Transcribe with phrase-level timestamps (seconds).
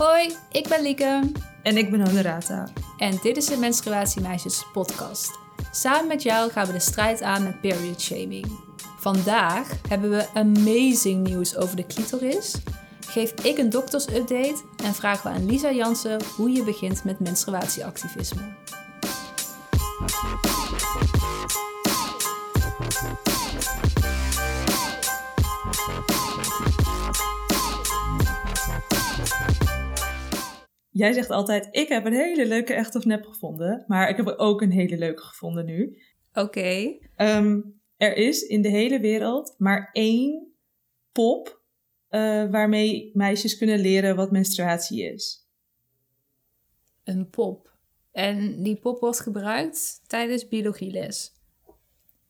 [0.00, 1.30] Hoi, ik ben Lieke.
[1.62, 2.68] En ik ben Honorata.
[2.96, 5.38] En dit is de Menstruatiemeisjes podcast.
[5.70, 8.46] Samen met jou gaan we de strijd aan met period shaming.
[8.98, 12.54] Vandaag hebben we amazing nieuws over de clitoris.
[13.06, 18.42] Geef ik een doktersupdate en vragen we aan Lisa Jansen hoe je begint met menstruatieactivisme.
[31.00, 33.84] Jij zegt altijd, ik heb een hele leuke echt of nep gevonden.
[33.86, 35.98] Maar ik heb er ook een hele leuke gevonden nu.
[36.32, 36.98] Oké.
[37.16, 37.60] Ehm,
[37.96, 40.52] er is in de hele wereld maar één
[41.12, 41.62] pop
[42.10, 45.48] uh, waarmee meisjes kunnen leren wat menstruatie is.
[47.04, 47.76] Een pop.
[48.12, 51.32] En die pop wordt gebruikt tijdens biologieles.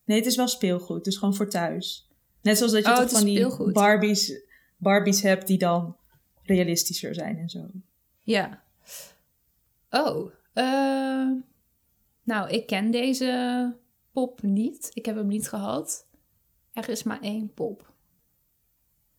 [0.05, 1.05] Nee, het is wel speelgoed.
[1.05, 2.11] Dus gewoon voor thuis.
[2.42, 3.73] Net zoals dat je Oh, toch van die.
[3.73, 4.42] Barbies,
[4.77, 5.97] Barbies hebt die dan
[6.42, 7.70] realistischer zijn en zo.
[8.30, 8.62] Ja.
[9.91, 10.31] Oh.
[10.53, 11.31] eh,
[12.23, 13.77] nou, ik ken deze
[14.12, 14.91] pop niet.
[14.92, 16.06] Ik heb hem niet gehad.
[16.73, 17.92] Er is maar één pop.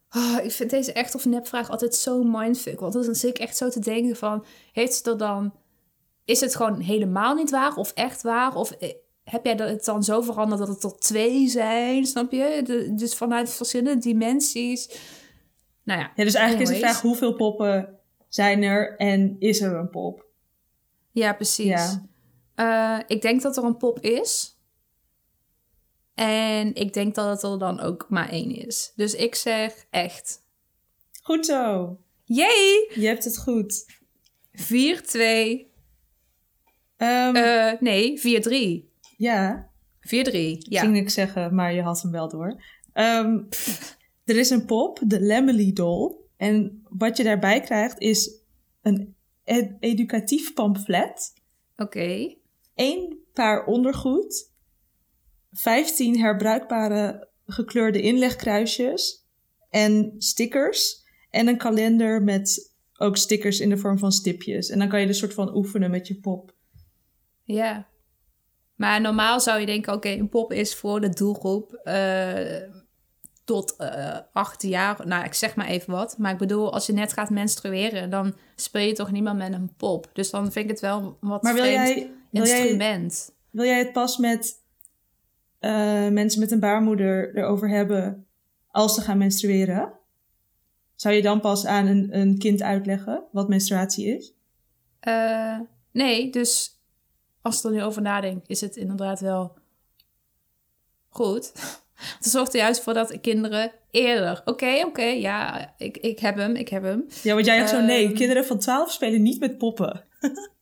[0.09, 2.79] Ah, ik vind deze echt of nepvraag altijd zo mindfuck.
[2.79, 4.45] Want dan zit ik echt zo te denken van...
[4.71, 5.53] Heeft ze er dan...
[6.25, 8.55] Is het gewoon helemaal niet waar of echt waar?
[8.55, 12.05] Of eh, heb jij het dan zo veranderd dat het er twee zijn?
[12.05, 12.61] Snap je?
[12.63, 14.89] De- dus vanuit verschillende dimensies.
[15.83, 16.11] Nou ja.
[16.15, 17.99] Ja, dus eigenlijk is de vraag hoeveel poppen
[18.33, 20.25] zijn er en is er een pop?
[21.11, 21.65] Ja, precies.
[21.65, 22.05] Ja.
[22.55, 24.59] Eh, ik denk dat er een pop is.
[26.13, 28.91] En ik denk dat het er dan ook maar één is.
[28.95, 30.43] Dus ik zeg echt.
[31.21, 31.97] Goed zo.
[32.23, 32.89] Yay!
[32.93, 33.85] Je hebt het goed.
[34.51, 35.69] 4-2.
[36.97, 38.19] Ehm, Eh, nee, 4-3.
[38.19, 38.89] 4-3.
[39.17, 39.69] ja,
[40.59, 40.81] Ja.
[40.81, 42.63] ging ik zeggen, maar je had hem wel door.
[42.93, 43.39] Ehm,
[44.25, 46.15] er is een pop, de Lemely Doll.
[46.37, 48.43] En wat je daarbij krijgt is
[48.81, 51.33] een ed- educatief pamflet.
[51.75, 52.35] Oké.
[52.73, 54.51] één paar ondergoed.
[55.51, 59.27] 15 herbruikbare gekleurde inlegkruisjes.
[59.69, 61.03] En stickers.
[61.29, 64.69] En een kalender met ook stickers in de vorm van stipjes.
[64.69, 66.55] En dan kan je dus soort van oefenen met je pop.
[67.43, 67.89] Ja.
[68.75, 72.80] Maar normaal zou je denken, oké, een pop is voor de doelgroep eh,
[73.43, 75.07] tot eh acht jaar.
[75.07, 76.17] Nou, ik zeg maar even wat.
[76.17, 79.53] Maar ik bedoel, als je net gaat menstrueren, dan speel je toch niet meer met
[79.53, 80.09] een pop.
[80.13, 83.31] Dus dan vind ik het wel wat Maar wil jij, wil jij, instrument.
[83.49, 84.59] wil jij het pas met
[85.59, 88.27] eh, mensen met een baarmoeder erover hebben
[88.67, 89.93] als ze gaan menstrueren?
[90.95, 94.33] Zou je dan pas aan een, een kind uitleggen wat menstruatie is?
[94.99, 95.59] Eh,
[95.91, 96.79] nee, dus
[97.41, 99.57] als ik er nu over nadenk, is het inderdaad wel
[101.09, 101.51] goed.
[102.17, 104.41] Het zorgt er juist voor dat kinderen eerder...
[104.45, 107.05] Oké, oké, ja, ik, ik heb hem, ik heb hem.
[107.23, 108.15] Ja, want jij hebt zo, nee, Ehm.
[108.15, 110.03] kinderen van 12 spelen niet met poppen.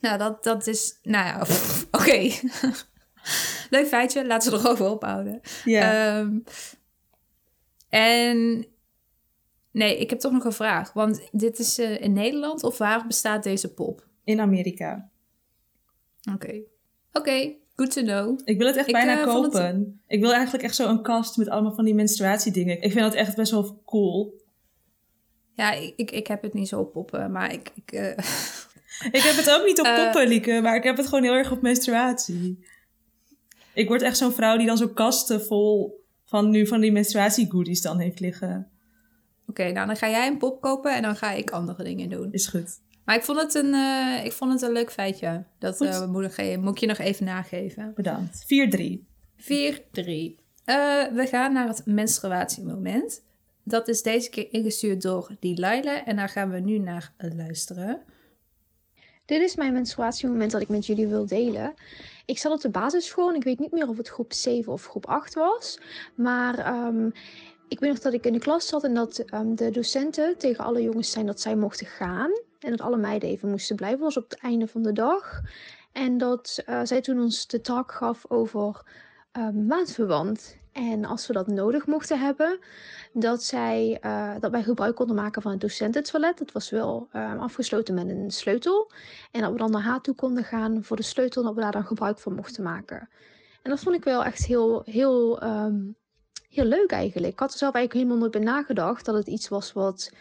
[0.00, 0.98] Nou, dat, dat is...
[1.02, 1.40] Nou ja,
[1.90, 2.30] oké.
[3.70, 5.40] Leuk feitje, laten we erover ophouden.
[5.64, 6.16] Ja.
[6.18, 6.38] Ehm,
[7.88, 8.66] en...
[9.72, 10.92] Nee, ik heb toch nog een vraag.
[10.92, 14.08] Want dit is eh, in Nederland of waar bestaat deze pop?
[14.24, 15.10] in Amerika.
[16.34, 16.60] Oké.
[17.12, 18.40] Oké, good to know.
[18.44, 20.00] Ik wil het echt Ik, bijna eh, het- kopen.
[20.06, 22.76] Ik wil eigenlijk echt zo'n kast met allemaal van die menstruatiedingen.
[22.82, 24.38] Ik vind dat echt best wel cool.
[25.54, 27.70] Ja, ik, ik, ik heb het niet zo op poppen, maar ik...
[27.74, 28.08] ik eh,
[29.12, 30.02] Ik heb het ook niet op Eh.
[30.04, 32.64] poppen, Lieke, maar ik heb het gewoon heel erg op menstruatie.
[33.74, 37.82] Ik word echt zo'n vrouw die dan zo'n kasten vol van nu van die menstruatiegoodies
[37.82, 38.70] dan heeft liggen.
[39.46, 42.32] Oké, nou dan ga jij een pop kopen en dan ga ik andere dingen doen.
[42.32, 42.80] Is goed.
[43.10, 45.44] Maar ik vond het een, eh, ik vond het een leuk feitje.
[45.58, 45.86] Dat Goed.
[45.86, 47.92] eh, moet, ik, moet ik je nog even nageven.
[47.94, 48.44] Bedankt.
[48.46, 49.06] 4-3.
[49.36, 50.38] 4-3.
[50.64, 53.22] Eh, we gaan naar het menstruatiemoment.
[53.62, 56.08] Dat is deze keer ingestuurd door Delilah.
[56.08, 58.02] En daar gaan we nu naar luisteren.
[59.24, 61.74] Dit is mijn menstruatiemoment dat ik met jullie wil delen.
[62.26, 64.86] Ik zat op de basisschool en ik weet niet meer of het groep 7 of
[64.86, 65.80] groep 8 was.
[66.14, 67.06] Maar ehm,
[67.68, 70.64] ik weet nog dat ik in de klas zat en dat ehm, de docenten tegen
[70.64, 72.30] alle jongens zijn dat zij mochten gaan.
[72.60, 73.98] En dat alle meiden even moesten blijven.
[73.98, 75.40] Dat was op het einde van de dag.
[75.92, 78.82] En dat eh, zij toen ons de talk gaf over
[79.52, 80.58] maandverband.
[80.72, 82.58] En als we dat nodig mochten hebben,
[83.12, 86.38] dat, zij, eh, dat wij gebruik konden maken van het docententoilet.
[86.38, 88.90] Het was wel ehm, afgesloten met een sleutel.
[89.30, 91.62] En dat we dan naar haar toe konden gaan voor de sleutel en dat we
[91.62, 93.08] daar dan gebruik van mochten maken.
[93.62, 95.78] En dat vond ik wel echt heel, heel, ehm,
[96.48, 97.32] heel leuk eigenlijk.
[97.32, 100.12] Ik had er zelf eigenlijk helemaal nooit bij nagedacht dat het iets was wat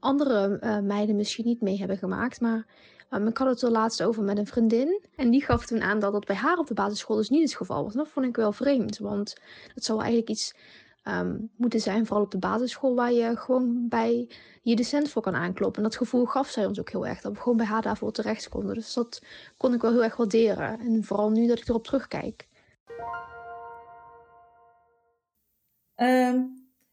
[0.00, 2.40] andere eh, meiden misschien niet mee hebben gemaakt.
[2.40, 2.66] Maar
[3.10, 5.00] ehm, ik had het er laatst over met een vriendin.
[5.16, 7.54] En die gaf toen aan dat dat bij haar op de basisschool dus niet het
[7.54, 7.92] geval was.
[7.92, 9.34] En dat vond ik wel vreemd, want
[9.74, 10.54] dat zou eigenlijk iets
[11.02, 12.06] ehm, moeten zijn.
[12.06, 14.28] Vooral op de basisschool, waar je gewoon bij
[14.62, 15.82] je docent voor kan aankloppen.
[15.82, 17.20] En dat gevoel gaf zij ons ook heel erg.
[17.20, 18.74] Dat we gewoon bij haar daarvoor terecht konden.
[18.74, 19.22] Dus dat
[19.56, 20.80] kon ik wel heel erg waarderen.
[20.80, 22.46] En vooral nu dat ik erop terugkijk.
[25.94, 26.42] Ehm,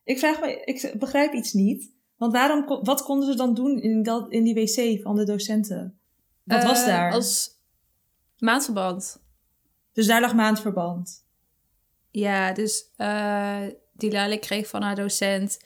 [0.04, 1.94] ik vraag me, ik begrijp iets niet.
[2.17, 5.97] Want waarom, wat konden ze dan doen in, dat, in die wc van de docenten?
[6.44, 7.12] Wat was Eh, daar?
[7.13, 7.50] Als
[8.38, 9.23] maandverband.
[9.94, 11.25] Dus daar lag maandverband.
[12.12, 13.62] Ja, dus eh
[13.97, 15.59] die Lale kreeg van haar docent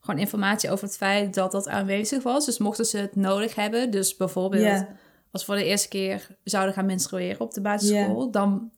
[0.00, 2.44] gewoon informatie over het feit dat dat aanwezig was.
[2.44, 4.88] Dus mochten ze het nodig hebben, dus bijvoorbeeld Ja.
[5.30, 8.70] als we voor de eerste keer zouden gaan menstrueren op de basisschool, dan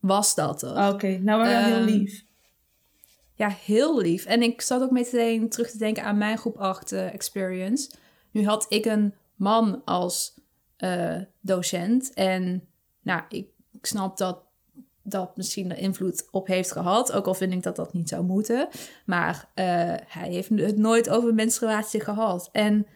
[0.00, 0.88] was dat er.
[0.92, 2.24] Oké, nou wel heel Ehm, lief.
[3.38, 4.24] Ja, heel lief.
[4.24, 7.90] En ik zat ook meteen terug te denken aan mijn groep 8 eh, experience.
[8.30, 10.40] Nu had ik een man als
[10.76, 12.12] eh, docent.
[12.14, 12.68] En
[13.02, 14.42] nou, ik, ik snap dat
[15.02, 17.12] dat misschien er invloed op heeft gehad.
[17.12, 18.68] Ook al vind ik dat dat niet zou moeten.
[19.06, 19.64] Maar eh,
[20.06, 22.48] hij heeft het nooit over menstruatie gehad.
[22.52, 22.86] En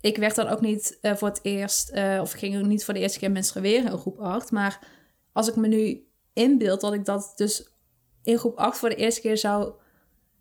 [0.00, 1.92] ik werd dan ook niet voor het eerst...
[2.20, 4.50] of ging ook niet voor de eerste keer menstrueren in groep 8.
[4.50, 4.86] Maar
[5.32, 7.71] als ik me nu inbeeld dat ik dat dus
[8.22, 9.72] in groep 8 voor de eerste keer zou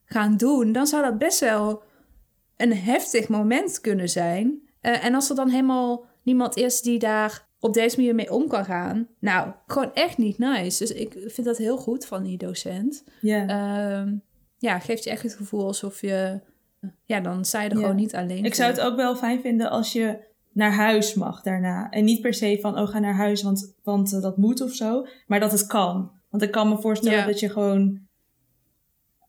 [0.06, 1.84] gaan doen, dan zou dat best wel
[2.58, 4.62] een heftig moment kunnen zijn.
[4.82, 8.48] Eh, en als er dan helemaal niemand is die daar op deze manier mee om
[8.48, 10.78] kan gaan, nou, gewoon echt niet nice.
[10.78, 13.04] Dus ik vind dat heel goed van die docent.
[13.22, 13.48] Ja.
[13.48, 14.16] Ehm,
[14.58, 16.40] ja, geeft je echt het gevoel alsof je,
[17.06, 18.46] ja, dan sta je er gewoon niet alleen.
[18.46, 21.90] ik zou het ook wel fijn vinden als je naar huis mag daarna.
[21.90, 24.74] En niet per se van, oh, ga naar huis, want, want eh, dat moet of
[24.74, 25.08] zo.
[25.28, 26.12] Maar dat het kan.
[26.32, 27.26] Want ik kan me voorstellen Ja.
[27.26, 28.00] dat je gewoon...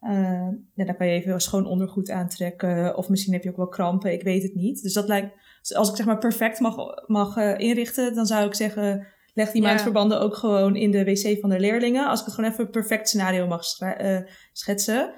[0.00, 2.96] eh, ja, dan kan je even schoon ondergoed aantrekken.
[2.96, 4.82] Of misschien heb je ook wel krampen, ik weet het niet.
[4.82, 5.34] Dus dat lijkt...
[5.75, 6.76] Als ik zeg maar perfect mag,
[7.06, 9.06] mag eh, inrichten, dan zou ik zeggen...
[9.34, 9.69] Leg die Ja.
[9.69, 12.08] maandverbanden ook gewoon in de wc van de leerlingen.
[12.08, 14.19] Als ik het gewoon even een perfect scenario mag eh,
[14.52, 15.14] schetsen.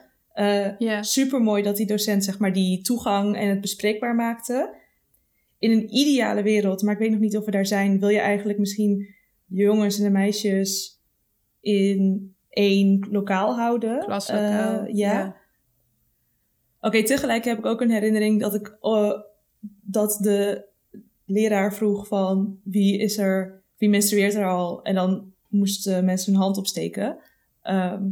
[0.79, 1.03] Ja.
[1.03, 4.75] super mooi dat die docent zeg maar die toegang en het bespreekbaar maakte.
[5.59, 8.19] In een ideale wereld, maar ik weet nog niet of we daar zijn, wil je
[8.21, 8.99] eigenlijk misschien
[9.45, 10.94] de jongens en de meisjes
[11.65, 14.05] in één lokaal houden.
[14.05, 15.13] Klaslokaal, Eh, ja.
[15.13, 15.37] ja.
[16.81, 19.13] Oké, tegelijk heb ik ook een herinnering dat ik eh,
[19.81, 20.65] dat de
[21.25, 24.83] leraar vroeg van wie is er, wie menstrueert er al?
[24.83, 27.19] En dan moesten mensen hun hand opsteken.
[27.63, 28.03] Ehm,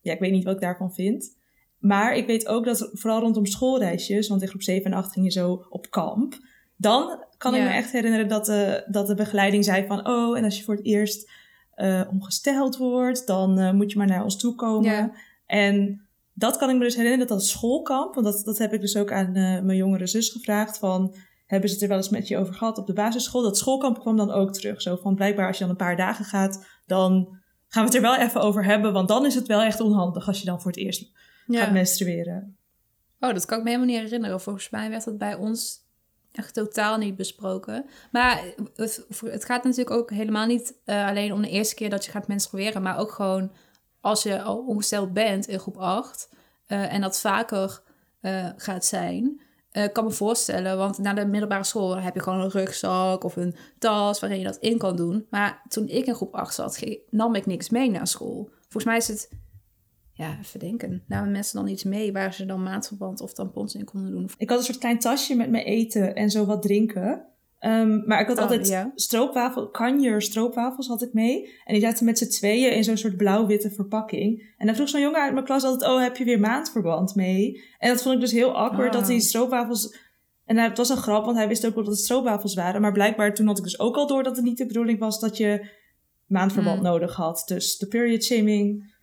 [0.00, 1.36] ja, ik weet niet wat ik daarvan vind.
[1.78, 5.24] Maar ik weet ook dat vooral rondom schoolreisjes, want in groep 7 en 8 ging
[5.24, 6.34] je zo op kamp.
[6.76, 10.08] Dan kan ik me echt herinneren dat de, dat de begeleiding zei van...
[10.08, 11.30] oh, en als je voor het eerst
[12.10, 14.90] omgesteld wordt, dan eh, moet je maar naar ons toe komen.
[14.90, 15.12] Ja.
[15.46, 18.14] En dat kan ik me dus herinneren, dat dat schoolkamp...
[18.14, 20.78] want dat, dat heb ik dus ook aan eh, mijn jongere zus gevraagd...
[20.78, 21.14] van
[21.46, 23.42] hebben ze het er wel eens met je over gehad op de basisschool?
[23.42, 24.82] Dat schoolkamp kwam dan ook terug.
[24.82, 26.66] Zo van blijkbaar als je dan een paar dagen gaat...
[26.86, 27.38] dan
[27.68, 28.92] gaan we het er wel even over hebben...
[28.92, 31.12] want dan is het wel echt onhandig als je dan voor het eerst
[31.46, 31.60] Ja.
[31.60, 32.56] gaat menstrueren.
[33.20, 34.40] Oh, dat kan ik me helemaal niet herinneren.
[34.40, 35.83] Volgens mij werd dat bij ons
[36.36, 37.86] echt totaal niet besproken.
[38.12, 38.44] Maar
[38.74, 42.10] het, het gaat natuurlijk ook helemaal niet eh, alleen om de eerste keer dat je
[42.10, 43.52] gaat menstrueren, maar ook gewoon
[44.00, 46.28] als je al ongesteld bent in groep 8
[46.66, 47.82] eh, en dat vaker
[48.20, 49.40] eh, gaat zijn.
[49.70, 53.36] eh, kan me voorstellen, want na de middelbare school heb je gewoon een rugzak of
[53.36, 55.26] een tas waarin je dat in kan doen.
[55.30, 58.50] Maar toen ik in groep 8 zat, nam ik niks mee naar school.
[58.60, 59.28] Volgens mij is het
[60.16, 61.02] ja, even denken.
[61.06, 64.30] Namen mensen dan iets mee waar ze dan maandverband of tampons in konden doen?
[64.38, 67.26] Ik had een soort klein tasje met mijn eten en zo wat drinken.
[67.58, 68.92] Ehm, maar ik had Oh, altijd ja.
[68.94, 71.52] stroopwafel, kanjer stroopwafels had ik mee.
[71.64, 74.54] En die zaten met z'n tweeën in zo'n soort blauw-witte verpakking.
[74.58, 77.62] En dan vroeg zo'n jongen uit mijn klas altijd, oh, heb je weer maandverband mee?
[77.78, 80.02] En dat vond ik dus heel awkward, dat die stroopwafels...
[80.44, 82.80] En het was een grap, want hij wist ook wel dat het stroopwafels waren.
[82.80, 85.20] Maar blijkbaar toen had ik dus ook al door dat het niet de bedoeling was
[85.20, 85.66] dat je
[86.26, 86.86] maandverband Hmm.
[86.86, 87.42] nodig had.
[87.46, 88.93] Dus de period shaming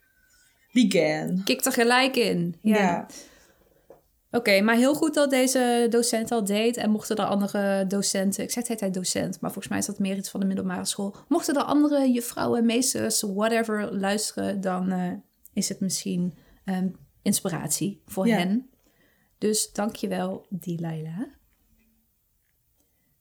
[0.72, 1.44] began.
[1.44, 2.56] Kik er gelijk in.
[2.62, 2.76] Ja.
[2.78, 3.06] ja.
[4.32, 6.78] Oké, maar heel goed dat deze docent al deed.
[6.78, 10.00] En mochten er andere docenten, ik zeg hele tijd docent, maar volgens mij is dat
[10.00, 11.16] meer iets van de middelbare school.
[11.28, 15.12] Mochten er andere juffrouwen, meesters, whatever luisteren, dan eh,
[15.54, 16.34] is het misschien
[16.66, 16.88] ehm,
[17.22, 18.38] inspiratie voor Ja.
[18.38, 18.70] hen.
[19.38, 21.22] Dus dankjewel, Delilah.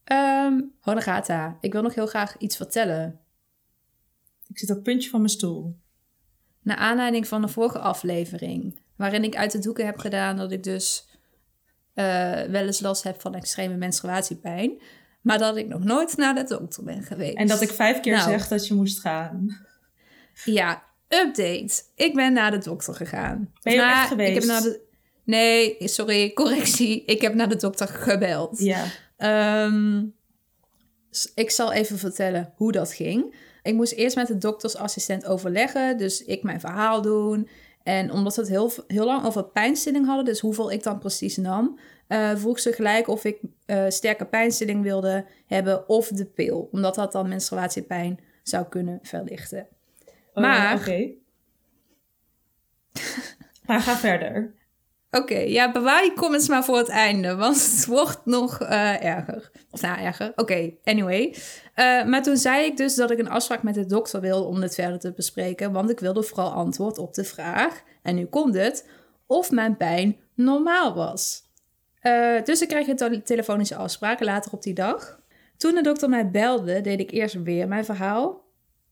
[0.04, 3.20] Ehm Honorata, ik wil nog heel graag iets vertellen.
[4.48, 5.76] Ik zit op het puntje van mijn stoel.
[6.62, 10.62] Naar aanleiding van de vorige aflevering, waarin ik uit de doeken heb gedaan dat ik
[10.62, 11.08] dus
[11.94, 14.82] eh, wel eens last heb van extreme menstruatiepijn,
[15.22, 17.36] maar dat ik nog nooit naar de dokter ben geweest.
[17.36, 18.30] En dat ik vijf keer Nou.
[18.30, 19.66] zeg dat je moest gaan.
[20.44, 21.82] Ja, update.
[21.94, 23.52] Ik ben naar de dokter gegaan.
[23.62, 24.28] Ben je echt geweest?
[24.30, 24.80] Ik heb naar de...
[25.24, 27.04] Nee, sorry, correctie.
[27.04, 28.58] Ik heb naar de dokter gebeld.
[28.58, 28.84] Ja.
[29.16, 30.02] Ehm,
[31.34, 33.34] ik zal even vertellen hoe dat ging.
[33.62, 35.96] Ik moest eerst met de doktersassistent overleggen.
[35.96, 37.48] Dus ik mijn verhaal doen.
[37.82, 41.36] En omdat ze het heel, heel lang over pijnstilling hadden, dus hoeveel ik dan precies
[41.36, 46.68] nam, uh, vroeg ze gelijk of ik uh, sterke pijnstilling wilde hebben of de pil.
[46.72, 49.66] Omdat dat dan menstruatiepijn zou kunnen verlichten.
[50.34, 50.78] Oh, maar.
[50.78, 51.10] Oké.
[53.66, 54.54] maar ga verder.
[55.10, 59.50] Oké, ja, bewaar je comments maar voor het einde, want het wordt nog uh, erger.
[59.70, 60.32] Of nou, erger.
[60.36, 61.36] Oké, anyway.
[61.80, 64.60] Uh, maar toen zei ik dus dat ik een afspraak met de dokter wilde om
[64.60, 68.54] dit verder te bespreken, want ik wilde vooral antwoord op de vraag, en nu komt
[68.54, 68.88] het,
[69.26, 71.42] of mijn pijn normaal was.
[72.02, 75.20] Uh, dus ik kreeg een telefonische afspraak later op die dag.
[75.56, 78.44] Toen de dokter mij belde, deed ik eerst weer mijn verhaal.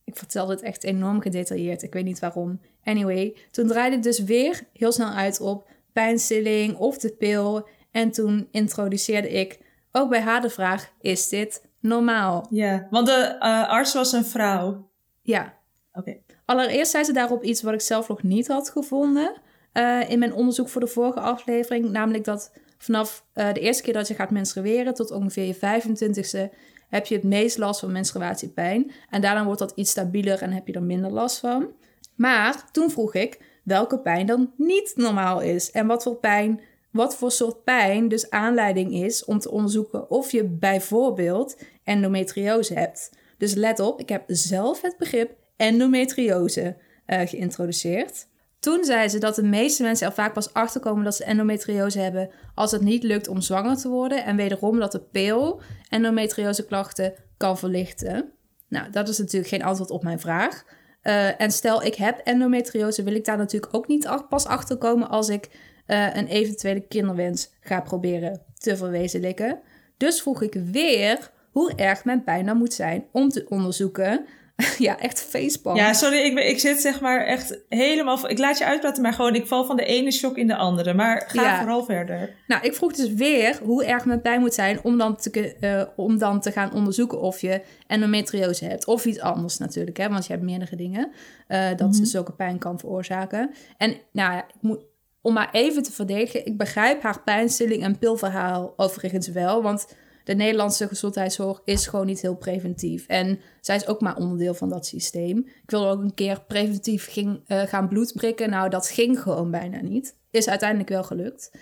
[0.05, 2.61] Ik vertelde het echt enorm gedetailleerd, ik weet niet waarom.
[2.85, 7.69] Anyway, toen draaide het dus weer heel snel uit op pijnstilling of de pil.
[7.91, 9.59] En toen introduceerde ik
[9.93, 12.47] ook bij haar de vraag: is dit normaal?
[12.51, 14.91] Ja, want de uh, arts was een vrouw.
[15.23, 15.57] Ja.
[15.93, 16.17] Oké.
[16.45, 19.33] Allereerst zei ze daarop iets wat ik zelf nog niet had gevonden
[19.73, 21.91] uh, in mijn onderzoek voor de vorige aflevering.
[21.91, 26.55] Namelijk dat vanaf uh, de eerste keer dat je gaat menstrueren tot ongeveer je 25ste
[26.89, 28.93] heb je het meest last van menstruatiepijn.
[29.11, 31.67] En daarna wordt dat iets stabieler en heb je er minder last van.
[32.15, 35.71] Maar toen vroeg ik welke pijn dan niet normaal is.
[35.71, 40.31] En wat voor pijn, wat voor soort pijn dus aanleiding is om te onderzoeken of
[40.31, 43.11] je bijvoorbeeld endometriose hebt.
[43.39, 46.77] Dus let op, ik heb zelf het begrip endometriose
[47.07, 48.27] uh, geïntroduceerd.
[48.59, 52.31] Toen zei ze dat de meeste mensen er vaak pas achterkomen dat ze endometriose hebben
[52.55, 54.25] als het niet lukt om zwanger te worden.
[54.25, 58.33] En wederom dat de pil endometriose klachten kan verlichten.
[58.69, 60.65] Nou, dat is natuurlijk geen antwoord op mijn vraag.
[61.03, 65.09] Uh, en stel ik heb endometriose, wil ik daar natuurlijk ook niet pas achter komen
[65.09, 65.49] als ik
[65.89, 69.61] uh, een eventuele kinderwens ga proberen te verwezenlijken.
[69.97, 74.27] Dus vroeg ik weer hoe erg mijn pijn dan moet zijn om te onderzoeken.
[74.79, 75.77] ja, echt facepalm.
[75.77, 78.31] Ja, sorry, ik, ik zit zeg maar echt helemaal...
[78.31, 80.95] Ik laat je uitpraten, maar gewoon ik val van de ene shock in de andere.
[80.95, 81.59] Maar ga ja.
[81.59, 82.35] vooral verder.
[82.47, 84.83] Nou, ik vroeg dus weer hoe erg mijn pijn moet zijn...
[84.83, 88.87] om dan te, uh, om dan te gaan onderzoeken of je endometriose hebt.
[88.87, 91.11] Of iets anders natuurlijk, hè, want je hebt meerdere dingen...
[91.49, 92.05] Uh, dat mm-hmm.
[92.05, 93.51] zulke pijn kan veroorzaken.
[93.77, 94.81] En nou ja, ik moet,
[95.21, 96.47] om maar even te verdedigen...
[96.47, 99.63] ik begrijp haar pijnstilling en pilverhaal overigens wel...
[99.63, 99.87] want
[100.29, 103.07] de Nederlandse gezondheidszorg is gewoon niet heel preventief.
[103.07, 105.39] En zij is ook maar onderdeel van dat systeem.
[105.39, 108.51] Ik wilde ook een keer preventief ging, uh, gaan bloed prikken.
[108.51, 110.17] Nou, dat ging gewoon bijna niet.
[110.31, 111.59] Is uiteindelijk wel gelukt.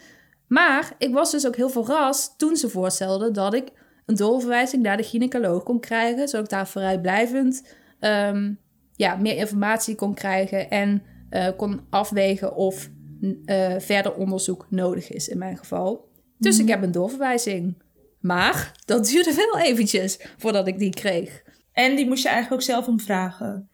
[0.49, 3.73] Maar ik was dus ook heel verrast toen ze voorstelde dat ik
[4.07, 6.29] een doorverwijzing naar de gynaecoloog kon krijgen.
[6.29, 8.59] Zodat ik daar vrijblijvend um,
[8.93, 15.29] ja, meer informatie kon krijgen en uh, kon afwegen of uh, verder onderzoek nodig is
[15.29, 16.09] in mijn geval.
[16.39, 17.83] Dus ik heb een doorverwijzing.
[18.21, 21.43] Maar dat duurde wel eventjes voordat ik die kreeg.
[21.73, 23.69] En die moest je eigenlijk ook zelf omvragen?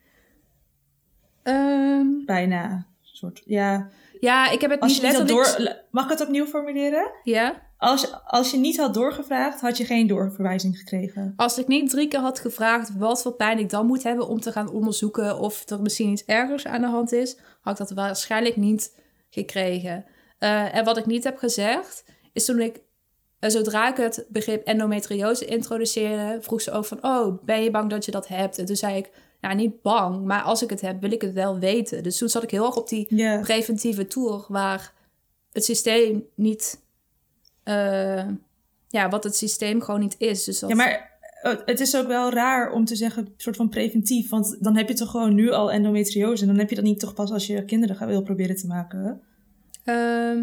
[1.42, 2.86] Um, Bijna.
[3.00, 3.88] Soort, ja.
[4.20, 5.56] Ja, ik heb het als niet letterlijk...
[5.56, 5.76] Door...
[5.90, 7.10] Mag ik het opnieuw formuleren?
[7.22, 7.70] Ja.
[7.78, 11.32] Als, als je niet had doorgevraagd, had je geen doorverwijzing gekregen.
[11.36, 14.40] Als ik niet drie keer had gevraagd wat voor pijn ik dan moet hebben om
[14.40, 17.96] te gaan onderzoeken of er misschien iets ergers aan de hand is, had ik dat
[17.96, 19.00] waarschijnlijk niet
[19.34, 20.04] gekregen.
[20.38, 22.80] Uh, en wat ik niet heb gezegd, is toen ik
[23.38, 26.98] en zodra ik het begrip endometriose introduceerde, vroeg ze ook van...
[27.04, 28.58] oh, ben je bang dat je dat hebt?
[28.58, 29.10] En toen zei ik,
[29.40, 32.02] nou, niet bang, maar als ik het heb, wil ik het wel weten.
[32.02, 33.42] Dus toen zat ik heel erg op die yeah.
[33.42, 34.44] preventieve tour...
[34.48, 34.92] waar
[35.52, 36.80] het systeem niet...
[37.64, 38.26] Uh,
[38.88, 40.44] ja, wat het systeem gewoon niet is.
[40.44, 40.70] Dus dat...
[40.70, 41.11] Ja, maar
[41.42, 44.28] het is ook wel raar om te zeggen, soort van preventief.
[44.28, 46.42] Want dan heb je toch gewoon nu al endometriose.
[46.42, 48.66] En dan heb je dat niet toch pas als je kinderen gaat wil proberen te
[48.66, 49.20] maken.
[49.84, 50.42] Uh,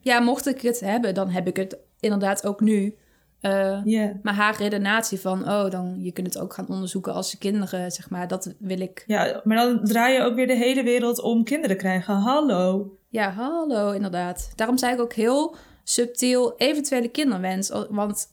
[0.00, 2.94] ja, mocht ik het hebben, dan heb ik het inderdaad ook nu.
[3.40, 4.14] Uh, yeah.
[4.22, 7.92] Maar haar redenatie van, oh, dan je kunt het ook gaan onderzoeken als je kinderen,
[7.92, 9.04] zeg maar, dat wil ik.
[9.06, 12.14] Ja, maar dan draai je ook weer de hele wereld om kinderen krijgen.
[12.14, 12.92] Hallo.
[13.08, 14.52] Ja, hallo, inderdaad.
[14.54, 17.72] Daarom zei ik ook heel subtiel eventuele kinderwens.
[17.90, 18.26] Want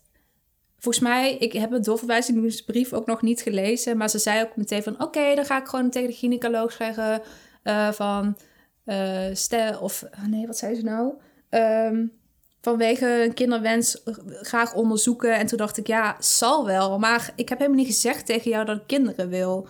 [0.80, 4.84] volgens mij, ik heb het doorverwijzingsbrief ook nog niet gelezen, maar ze zei ook meteen
[4.84, 7.22] van, oké, dan ga ik gewoon tegen de gynaecoloog zeggen
[7.64, 8.38] uh, van,
[8.86, 11.14] uh, stel, of, oh nee, wat zei ze nou?
[11.50, 12.20] Um,
[12.62, 14.04] vanwege een kinderwens
[14.42, 15.38] graag onderzoeken.
[15.38, 17.00] En toen dacht ik, ja, zal wel.
[17.00, 19.68] Maar ik heb helemaal niet gezegd tegen jou dat ik kinderen wil.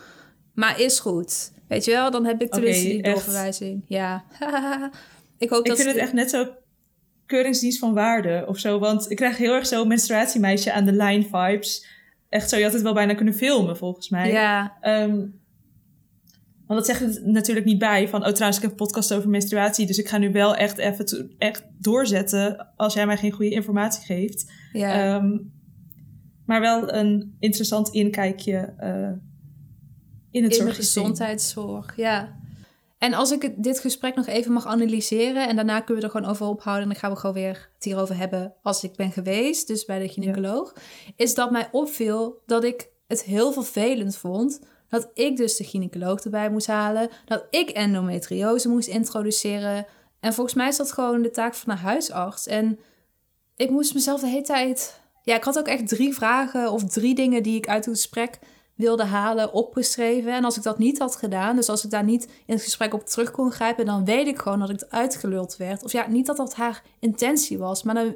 [0.54, 1.52] Maar is goed.
[1.68, 3.84] Weet je wel, dan heb ik tenminste okay, die doorverwijzing.
[3.88, 4.24] Ja.
[5.38, 6.48] ik hoop ik dat vind het echt net zo
[7.30, 8.80] keuringsdienst van waarde of zo.
[8.80, 11.88] Want ik krijg heel erg zo menstruatiemeisje aan de line vibes.
[12.30, 14.32] Echt zo, je had het wel bijna kunnen filmen volgens mij.
[14.32, 14.78] Ja.
[14.82, 15.40] Um,
[16.68, 19.30] want dat zegt het natuurlijk niet bij van, oh trouwens, ik heb een podcast over
[19.30, 23.52] menstruatie, dus ik ga nu wel echt even echt doorzetten als jij mij geen goede
[23.52, 24.52] informatie geeft.
[24.74, 25.16] Ja.
[25.16, 25.52] Um,
[26.46, 29.12] maar wel een interessant inkijkje uh,
[30.32, 31.04] in het in zorgsysteem.
[31.04, 32.39] de gezondheidszorg, ja.
[33.00, 36.16] En als ik het- dit gesprek nog even mag analyseren en daarna kunnen we er
[36.16, 39.12] gewoon over ophouden en dan gaan we gewoon weer het hierover hebben als ik ben
[39.12, 40.74] geweest, dus bij de gynaecoloog,
[41.16, 46.20] is dat mij opviel dat ik het heel vervelend vond dat ik dus de gynaecoloog
[46.20, 49.86] erbij moest halen, dat ik endometriose moest introduceren.
[50.20, 52.48] En volgens mij is dat gewoon de taak van een huisarts.
[52.48, 52.80] En
[53.56, 55.02] ik moest mezelf de hele tijd.
[55.24, 58.40] Ja, ik had ook echt drie vragen of drie dingen die ik uit het gesprek
[58.80, 60.34] wilde halen opgeschreven.
[60.34, 62.94] En als ik dat niet had gedaan, dus als ik daar niet in het gesprek
[62.94, 65.84] op terug kon grijpen, dan weet ik gewoon dat ik uitgeluld werd.
[65.84, 68.16] Of ja, niet dat dat haar intentie was, maar dan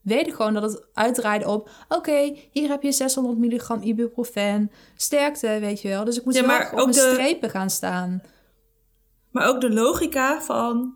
[0.00, 1.70] weet ik gewoon dat het uitdraaide op...
[1.88, 6.04] oké, hier heb je 600 milligram ibuprofen, sterkte, weet je wel.
[6.04, 8.22] Dus ik moest Ja, maar op mijn de- strepen gaan staan.
[9.30, 10.94] Maar ook de logica van...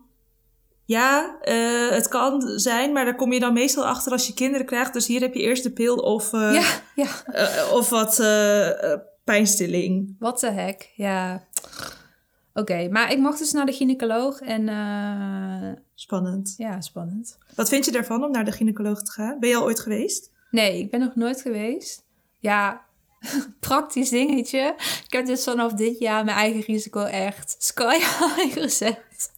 [0.85, 4.65] Ja, eh, het kan zijn, maar daar kom je dan meestal achter als je kinderen
[4.65, 4.93] krijgt.
[4.93, 8.15] Dus hier heb je eerst de pil of, eh, ja, ja, eh, of wat
[9.23, 10.15] pijnstilling.
[10.19, 11.43] wat de hek, ja.
[12.53, 14.67] Oké, maar ik mocht dus naar de gynaecoloog en
[15.95, 16.53] Spannend.
[16.57, 17.37] ja, spannend.
[17.55, 19.39] Wat vind je daarvan om naar de gynaecoloog te gaan?
[19.39, 20.31] Ben je al ooit geweest?
[20.51, 22.05] Nee, ik ben nog nooit geweest.
[22.39, 22.81] Ja,
[23.59, 24.75] praktisch dingetje.
[25.05, 29.31] Ik heb dus vanaf dit jaar mijn eigen risico echt sky high gezet.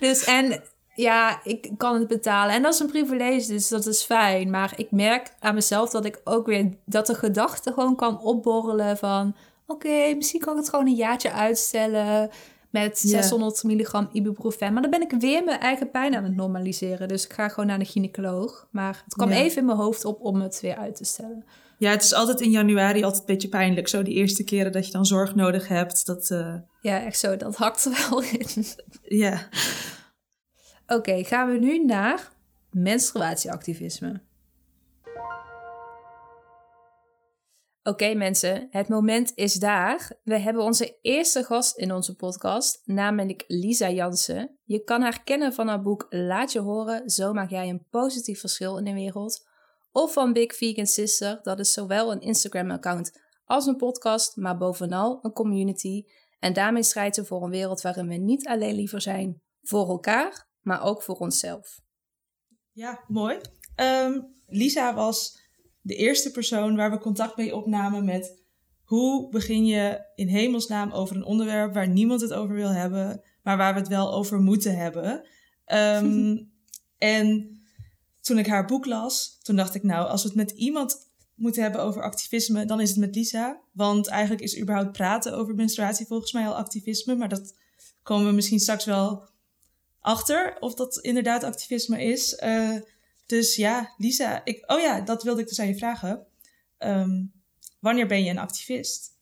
[0.00, 0.62] Dus en
[0.94, 2.54] ja, ik kan het betalen.
[2.54, 4.50] En dat is een privilege, dus dat is fijn.
[4.50, 6.68] Maar ik merk aan mezelf dat ik ook weer...
[6.84, 9.36] dat de gedachte gewoon kan opborrelen van...
[9.66, 12.30] oké, misschien kan ik het gewoon een jaartje uitstellen...
[12.70, 13.08] met Ja.
[13.08, 14.72] 600 milligram ibuprofen.
[14.72, 17.08] Maar dan ben ik weer mijn eigen pijn aan het normaliseren.
[17.08, 18.66] Dus ik ga gewoon naar de gynaecoloog.
[18.70, 21.44] Maar het kwam even in mijn hoofd op om het weer uit te stellen.
[21.78, 23.88] Ja, het is altijd in januari altijd een beetje pijnlijk.
[23.88, 26.06] Zo die eerste keren dat je dan zorg nodig hebt.
[26.06, 27.36] Dat, eh, Ja, echt zo.
[27.36, 28.64] Dat hakt er wel in.
[29.02, 29.48] ja.
[30.94, 32.32] Oké, gaan we nu naar
[32.70, 34.22] menstruatieactivisme.
[37.82, 40.18] Oké mensen, het moment is daar.
[40.22, 44.58] We hebben onze eerste gast in onze podcast, namelijk Lisa Jansen.
[44.64, 48.40] Je kan haar kennen van haar boek Laat je horen, zo maak jij een positief
[48.40, 49.48] verschil in de wereld.
[49.92, 55.18] Of van Big Vegan Sister, dat is zowel een Instagram-account als een podcast, maar bovenal
[55.22, 56.04] een community.
[56.38, 60.52] En daarmee strijdt ze voor een wereld waarin we niet alleen liever zijn voor elkaar,
[60.64, 61.80] maar ook voor onszelf.
[62.72, 63.40] Ja, mooi.
[63.74, 65.42] Ehm, Lisa was
[65.80, 68.42] de eerste persoon waar we contact mee opnamen met
[68.84, 73.56] hoe begin je in hemelsnaam over een onderwerp waar niemand het over wil hebben, maar
[73.56, 75.26] waar we het wel over moeten hebben.
[75.64, 76.36] Ehm,
[76.98, 77.58] en
[78.20, 81.62] toen ik haar boek las, toen dacht ik nou, als we het met iemand moeten
[81.62, 83.60] hebben over activisme, dan is het met Lisa.
[83.72, 87.58] Want eigenlijk is überhaupt praten over menstruatie volgens mij al activisme, maar dat
[88.02, 89.28] komen we misschien straks wel
[90.04, 92.34] achter of dat inderdaad activisme is.
[92.34, 92.76] Eh,
[93.26, 96.26] dus ja, Lisa, ik, oh ja, dat wilde ik dus aan je vragen.
[96.78, 97.22] Ehm,
[97.80, 99.12] wanneer ben je een activist?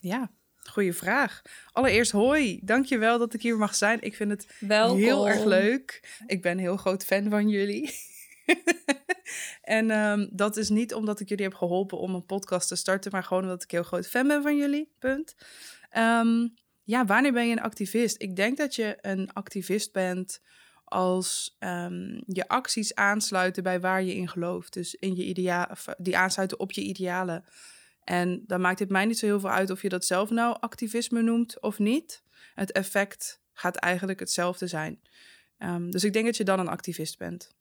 [0.00, 0.30] Ja,
[0.62, 1.42] goede vraag.
[1.72, 4.00] Allereerst hoi, dankjewel dat ik hier mag zijn.
[4.00, 4.98] Ik vind het Welkom.
[4.98, 6.18] heel erg leuk.
[6.26, 7.94] Ik ben een heel groot fan van jullie.
[9.76, 13.10] en ehm, dat is niet omdat ik jullie heb geholpen om een podcast te starten,
[13.10, 14.92] maar gewoon omdat ik heel groot fan ben van jullie.
[14.98, 15.34] Punt.
[15.90, 16.46] Ehm,
[16.84, 18.22] ja, wanneer ben je een activist?
[18.22, 20.40] Ik denk dat je een activist bent
[20.84, 24.72] als ehm, je acties aansluiten bij waar je in gelooft.
[24.72, 27.44] Dus in je idea of, eh, die aansluiten op je idealen.
[28.04, 30.56] En dan maakt het mij niet zo heel veel uit of je dat zelf nou
[30.60, 32.22] activisme noemt of niet.
[32.54, 35.00] Het effect gaat eigenlijk hetzelfde zijn.
[35.58, 37.54] Ehm, dus ik denk dat je dan een activist bent.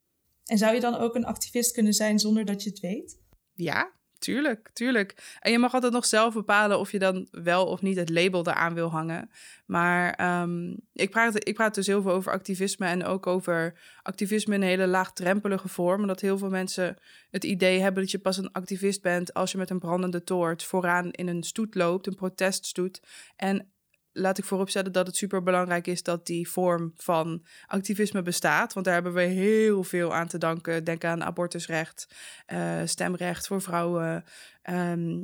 [0.45, 3.19] En zou je dan ook een activist kunnen zijn zonder dat je het weet?
[3.53, 3.91] Ja,
[4.23, 5.37] tuurlijk, tuurlijk.
[5.39, 8.47] En je mag altijd nog zelf bepalen of je dan wel of niet het label
[8.47, 9.29] eraan wil hangen.
[9.65, 14.55] Maar ehm, ik, praat, ik praat dus heel veel over activisme en ook over activisme
[14.55, 16.01] in een hele laagdrempelige vorm.
[16.01, 16.97] Omdat heel veel mensen
[17.31, 20.63] het idee hebben dat je pas een activist bent als je met een brandende toort
[20.63, 23.01] vooraan in een stoet loopt, een proteststoet.
[23.35, 23.72] En
[24.13, 28.73] laat ik vooropstellen dat het super belangrijk is dat die vorm van activisme bestaat.
[28.73, 30.83] Want daar hebben we heel veel aan te danken.
[30.83, 32.07] Denk aan abortusrecht,
[32.45, 34.23] eh, stemrecht voor vrouwen.
[34.61, 35.21] ehm,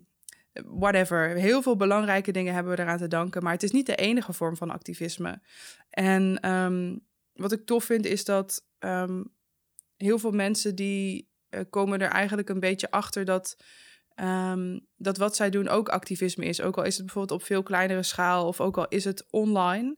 [0.66, 1.30] whatever.
[1.30, 3.44] Heel veel belangrijke dingen hebben we eraan te danken.
[3.44, 5.42] Maar het is niet de enige vorm van activisme.
[5.90, 6.98] En ehm,
[7.34, 9.24] wat ik tof vind is dat ehm,
[9.98, 13.58] heel veel mensen die eh, komen er eigenlijk een beetje achter dat
[14.20, 16.62] Ehm, dat wat zij doen ook activisme is.
[16.62, 19.98] Ook al is het bijvoorbeeld op veel kleinere schaal of ook al is het online.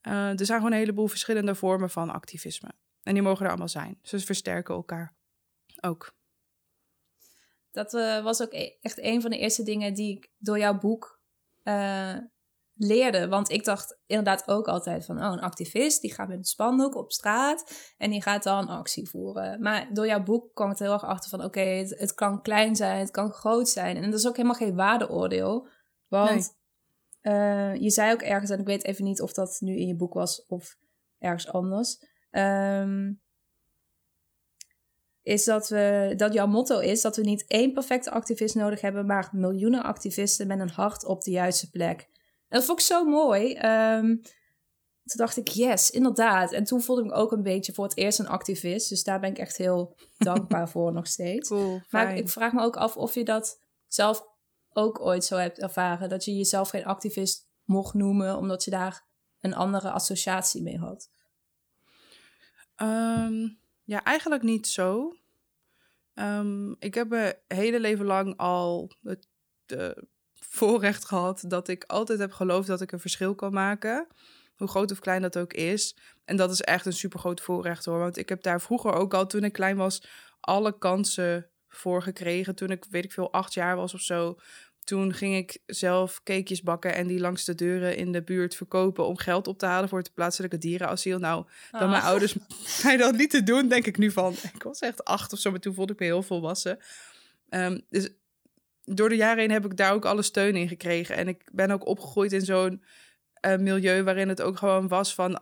[0.00, 2.68] Eh, er zijn gewoon een heleboel verschillende vormen van activisme.
[3.02, 3.98] En die mogen er allemaal zijn.
[4.02, 5.14] Ze versterken elkaar
[5.80, 6.14] ook.
[7.70, 10.78] Dat eh, was ook e- echt een van de eerste dingen die ik door jouw
[10.78, 11.20] boek
[11.62, 12.16] eh,
[12.76, 13.28] leerde.
[13.28, 15.16] Want ik dacht inderdaad ook altijd van...
[15.24, 17.92] oh, een activist die gaat met een spandoek op straat...
[17.96, 19.62] en die gaat dan actie voeren.
[19.62, 21.44] Maar door jouw boek kwam ik er heel erg achter van...
[21.44, 23.96] oké, het, het kan klein zijn, het kan groot zijn.
[23.96, 25.68] En dat is ook helemaal geen waardeoordeel.
[26.08, 26.56] Want
[27.20, 29.96] eh, je zei ook ergens, en ik weet even niet of dat nu in je
[29.96, 30.76] boek was of
[31.18, 31.98] ergens anders.
[32.30, 33.12] ehm,
[35.22, 39.06] is dat, we, dat jouw motto is dat we niet één perfecte activist nodig hebben,
[39.06, 42.10] maar miljoenen activisten met een hart op de juiste plek.
[42.54, 43.54] Dat vond ik zo mooi.
[43.54, 44.06] Ehm,
[45.04, 46.52] toen dacht ik, yes, inderdaad.
[46.52, 48.88] En toen voelde ik me ook een beetje voor het eerst een activist.
[48.88, 51.48] Dus daar ben ik echt heel dankbaar voor nog steeds.
[51.48, 52.16] Cool, Maar fijn.
[52.16, 54.26] ik vraag me ook af of je dat zelf
[54.72, 56.08] ook ooit zo hebt ervaren.
[56.08, 59.04] Dat je jezelf geen activist mocht noemen, omdat je daar
[59.40, 61.10] een andere associatie mee had.
[62.76, 63.48] Ehm,
[63.84, 65.16] ja, eigenlijk niet zo.
[66.14, 69.28] Ehm, ik heb mijn hele leven lang al het
[69.66, 70.06] de
[70.54, 74.06] voorrecht gehad dat ik altijd heb geloofd dat ik een verschil kan maken.
[74.56, 75.96] Hoe groot of klein dat ook is.
[76.24, 77.98] En dat is echt een super groot voorrecht hoor.
[77.98, 80.02] Want ik heb daar vroeger ook al, toen ik klein was,
[80.40, 82.54] alle kansen voor gekregen.
[82.54, 84.38] Toen ik, weet ik veel, acht jaar was of zo.
[84.84, 89.06] Toen ging ik zelf cakejes bakken en die langs de deuren in de buurt verkopen
[89.06, 91.18] om geld op te halen voor het plaatselijke dierenasiel.
[91.18, 92.36] Nou, dat mijn ouders
[92.82, 94.32] mij dat niet te doen, denk ik nu van.
[94.54, 96.78] Ik was echt acht of zo, maar toen voelde ik me heel volwassen.
[97.48, 98.08] Ehm, dus
[98.84, 101.16] door de jaren heen heb ik daar ook alle steun in gekregen.
[101.16, 102.84] En ik ben ook opgegroeid in zo'n
[103.34, 105.34] eh, milieu waarin het ook gewoon was van...
[105.34, 105.40] eh,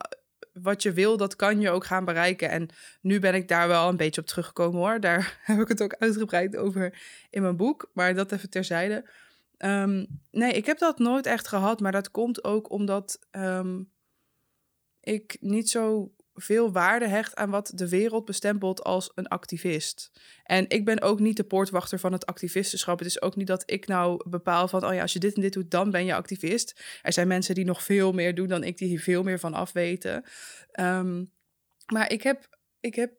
[0.53, 2.51] Wat je wil, dat kan je ook gaan bereiken.
[2.51, 2.69] En
[3.01, 5.01] nu ben ik daar wel een beetje op teruggekomen hoor.
[5.01, 6.99] Daar heb ik het ook uitgebreid over
[7.31, 7.91] in mijn boek.
[7.95, 9.09] Maar dat even terzijde.
[9.57, 11.81] Ehm, nee, ik heb dat nooit echt gehad.
[11.81, 13.83] Maar dat komt ook omdat ehm,
[15.01, 20.11] ik niet zo veel waarde hecht aan wat de wereld bestempelt als een activist.
[20.45, 22.99] En ik ben ook niet de poortwachter van het activistenschap.
[22.99, 25.41] Het is ook niet dat ik nou bepaal van, oh ja, als je dit en
[25.41, 26.83] dit doet, dan ben je activist.
[27.03, 29.55] Er zijn mensen die nog veel meer doen dan ik, die hier veel meer van
[29.55, 30.25] afweten.
[30.71, 31.25] Ehm,
[31.87, 33.13] maar ik heb, ik heb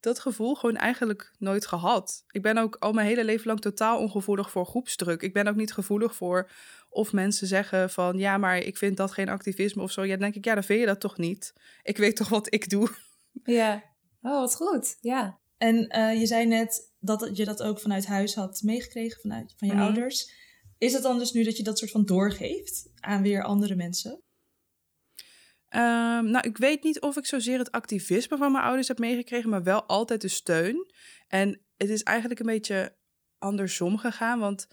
[0.00, 2.24] dat gevoel gewoon eigenlijk nooit gehad.
[2.30, 5.22] Ik ben ook al mijn hele leven lang totaal ongevoelig voor groepsdruk.
[5.22, 6.50] Ik ben ook niet gevoelig voor
[6.96, 10.02] of mensen zeggen van ja, maar ik vind dat geen activisme of zo.
[10.02, 11.52] Ja, dan denk ik, ja, dan vind je dat toch niet.
[11.82, 12.88] Ik weet toch wat ik doe.
[13.44, 13.84] Ja.
[14.22, 14.96] Oh, wat goed.
[15.00, 15.38] Ja.
[15.58, 19.68] En eh, je zei net dat je dat ook vanuit huis had meegekregen, vanuit van
[19.68, 19.82] je Mhm.
[19.82, 20.30] ouders.
[20.78, 24.20] Is het dan dus nu dat je dat soort van doorgeeft aan weer andere mensen?
[25.68, 29.50] Ehm, nou, ik weet niet of ik zozeer het activisme van mijn ouders heb meegekregen,
[29.50, 30.90] maar wel altijd de steun.
[31.28, 32.96] En het is eigenlijk een beetje
[33.38, 34.66] andersom gegaan, want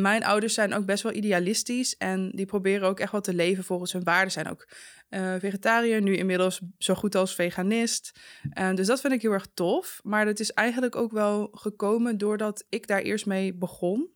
[0.00, 3.64] mijn ouders zijn ook best wel idealistisch en die proberen ook echt wel te leven
[3.64, 4.32] volgens hun waarden.
[4.32, 4.68] Zijn ook
[5.08, 8.20] eh, vegetariër, nu inmiddels zo goed als veganist.
[8.50, 10.00] En dus dat vind ik heel erg tof.
[10.02, 14.10] Maar dat is eigenlijk ook wel gekomen doordat ik daar eerst mee begon.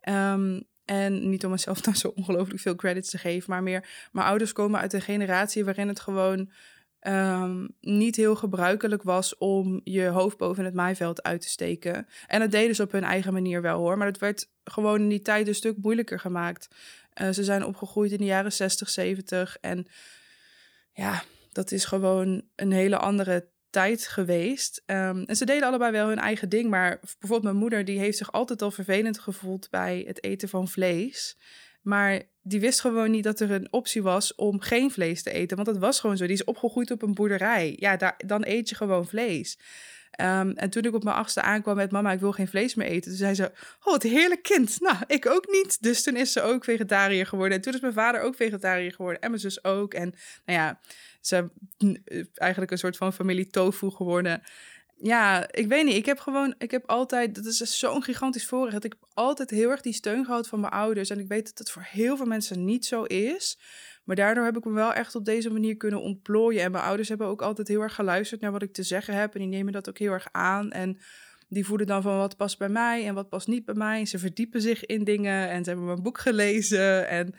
[0.00, 4.26] Ehm, en niet om mezelf nou zo ongelooflijk veel credits te geven, maar meer mijn
[4.26, 6.50] ouders komen uit een generatie waarin het gewoon
[7.00, 12.06] ehm, niet heel gebruikelijk was om je hoofd boven het maaiveld uit te steken.
[12.26, 15.08] En dat deden ze op hun eigen manier wel hoor, maar het werd gewoon in
[15.08, 16.68] die tijd een stuk moeilijker gemaakt.
[17.12, 19.86] Eh, ze zijn opgegroeid in de jaren 60, 70 en
[20.92, 24.82] ja, dat is gewoon een hele andere tijd geweest.
[24.86, 28.18] Ehm, en ze deden allebei wel hun eigen ding, maar bijvoorbeeld mijn moeder die heeft
[28.18, 31.38] zich altijd al vervelend gevoeld bij het eten van vlees.
[31.82, 35.56] Maar die wist gewoon niet dat er een optie was om geen vlees te eten.
[35.56, 36.24] Want dat was gewoon zo.
[36.24, 37.76] Die is opgegroeid op een boerderij.
[37.78, 39.58] Ja, daar, dan eet je gewoon vlees.
[40.10, 42.86] Ehm, en toen ik op mijn achtste aankwam met mama, ik wil geen vlees meer
[42.86, 43.10] eten.
[43.10, 44.80] Toen zei ze, oh wat heerlijk kind.
[44.80, 45.82] Nou, ik ook niet.
[45.82, 47.56] Dus toen is ze ook vegetariër geworden.
[47.56, 49.20] En toen is mijn vader ook vegetariër geworden.
[49.22, 49.94] En mijn zus ook.
[49.94, 50.80] En nou ja,
[51.20, 51.50] ze
[52.34, 54.42] eigenlijk een soort van familie tofu geworden.
[54.98, 55.94] Ja, ik weet niet.
[55.94, 58.84] Ik heb gewoon, ik heb altijd, dat is zo'n gigantisch voorrecht.
[58.84, 61.10] Ik heb altijd heel erg die steun gehad van mijn ouders.
[61.10, 63.58] En ik weet dat het voor heel veel mensen niet zo is.
[64.04, 66.62] Maar daardoor heb ik me wel echt op deze manier kunnen ontplooien.
[66.62, 69.34] En mijn ouders hebben ook altijd heel erg geluisterd naar wat ik te zeggen heb.
[69.34, 70.70] En die nemen dat ook heel erg aan.
[70.70, 70.98] En
[71.48, 74.06] die voelen dan van wat past bij mij en wat past niet bij mij.
[74.06, 77.08] Ze verdiepen zich in dingen en ze hebben mijn boek gelezen.
[77.08, 77.34] En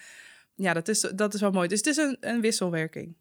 [0.56, 1.68] ja, dat is, dat is wel mooi.
[1.68, 3.16] Dus het is een, een wisselwerking.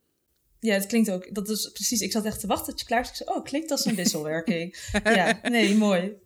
[0.66, 1.34] Ja, het klinkt ook.
[1.34, 2.00] Dat is precies.
[2.00, 3.08] Ik zat echt te wachten dat je klaar was.
[3.08, 4.76] Ik zei, oh, klinkt als een wisselwerking.
[5.04, 6.16] ja, nee, mooi.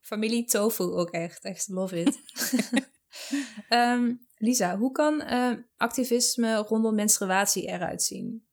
[0.00, 1.44] Familie tofu ook echt.
[1.44, 2.18] Echt love it.
[3.68, 8.46] Ehm, Lisa, hoe kan eh, activisme rondom menstruatie eruit zien?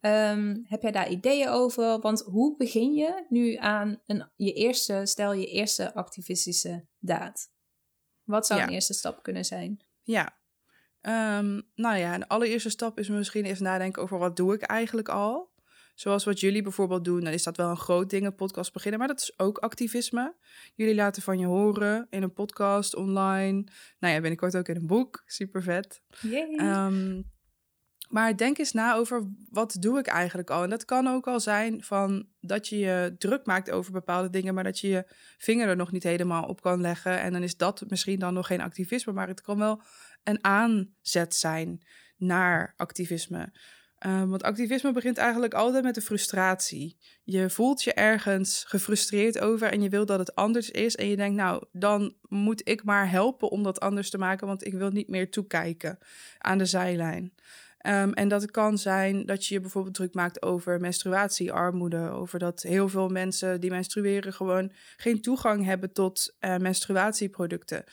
[0.00, 1.98] Ehm, heb jij daar ideeën over?
[2.00, 7.50] Want hoe begin je nu aan een, je eerste, stel je eerste activistische daad?
[8.24, 8.66] Wat zou Ja.
[8.66, 9.84] een eerste stap kunnen zijn?
[10.02, 10.36] Ja.
[11.04, 15.08] Ehm, nou ja, de allereerste stap is misschien eens nadenken over wat doe ik eigenlijk
[15.08, 15.52] al.
[15.94, 18.98] Zoals wat jullie bijvoorbeeld doen, dan is dat wel een groot ding, een podcast beginnen.
[18.98, 20.34] Maar dat is ook activisme.
[20.74, 23.64] Jullie laten van je horen in een podcast, online.
[23.98, 25.22] Nou ja, binnenkort ook in een boek.
[25.26, 26.02] Super vet.
[26.56, 27.22] Ehm,
[28.08, 30.62] Maar denk eens na over wat doe ik eigenlijk al.
[30.62, 34.54] En dat kan ook al zijn van dat je je druk maakt over bepaalde dingen,
[34.54, 35.04] maar dat je je
[35.38, 37.20] vinger er nog niet helemaal op kan leggen.
[37.20, 39.82] En dan is dat misschien dan nog geen activisme, maar het kan wel
[40.24, 41.82] een aanzet zijn
[42.16, 43.52] naar activisme.
[43.98, 46.96] Ehm, want activisme begint eigenlijk altijd met de frustratie.
[47.22, 50.96] Je voelt je ergens gefrustreerd over en je wil dat het anders is.
[50.96, 54.66] En je denkt, nou, dan moet ik maar helpen om dat anders te maken, want
[54.66, 55.98] ik wil niet meer toekijken
[56.38, 57.32] aan de zijlijn.
[57.78, 62.10] Ehm, en dat kan zijn dat je je bijvoorbeeld druk maakt over menstruatiearmoede.
[62.10, 67.84] Over dat heel veel mensen die menstrueren gewoon geen toegang hebben tot uh, menstruatieproducten.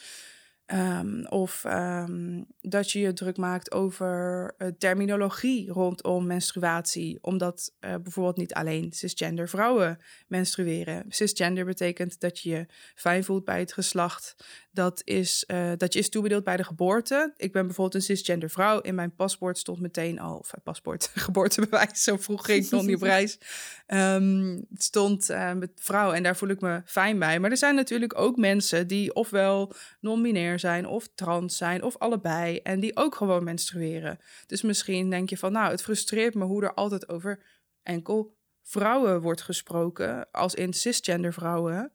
[0.73, 7.17] Um, of um, dat je je druk maakt over uh, terminologie rondom menstruatie.
[7.21, 11.05] Omdat uh, bijvoorbeeld niet alleen cisgender vrouwen menstrueren.
[11.09, 14.35] Cisgender betekent dat je je fijn voelt bij het geslacht.
[14.71, 17.33] Dat, is, uh, dat je is toebedeeld bij de geboorte.
[17.37, 18.79] Ik ben bijvoorbeeld een cisgender vrouw.
[18.79, 22.95] In mijn paspoort stond meteen al, of paspoort, geboortebewijs, zo vroeg ging ik nog niet
[22.95, 23.37] op reis.
[23.85, 27.39] Het stond met vrouw en daar voel ik me fijn bij.
[27.39, 32.57] Maar er zijn natuurlijk ook mensen die ofwel non-binair zijn of trans zijn of allebei
[32.57, 34.19] en die ook gewoon menstrueren.
[34.47, 37.43] Dus misschien denk je van nou, het frustreert me hoe er altijd over
[37.83, 41.91] enkel vrouwen wordt gesproken, als in cisgender vrouwen.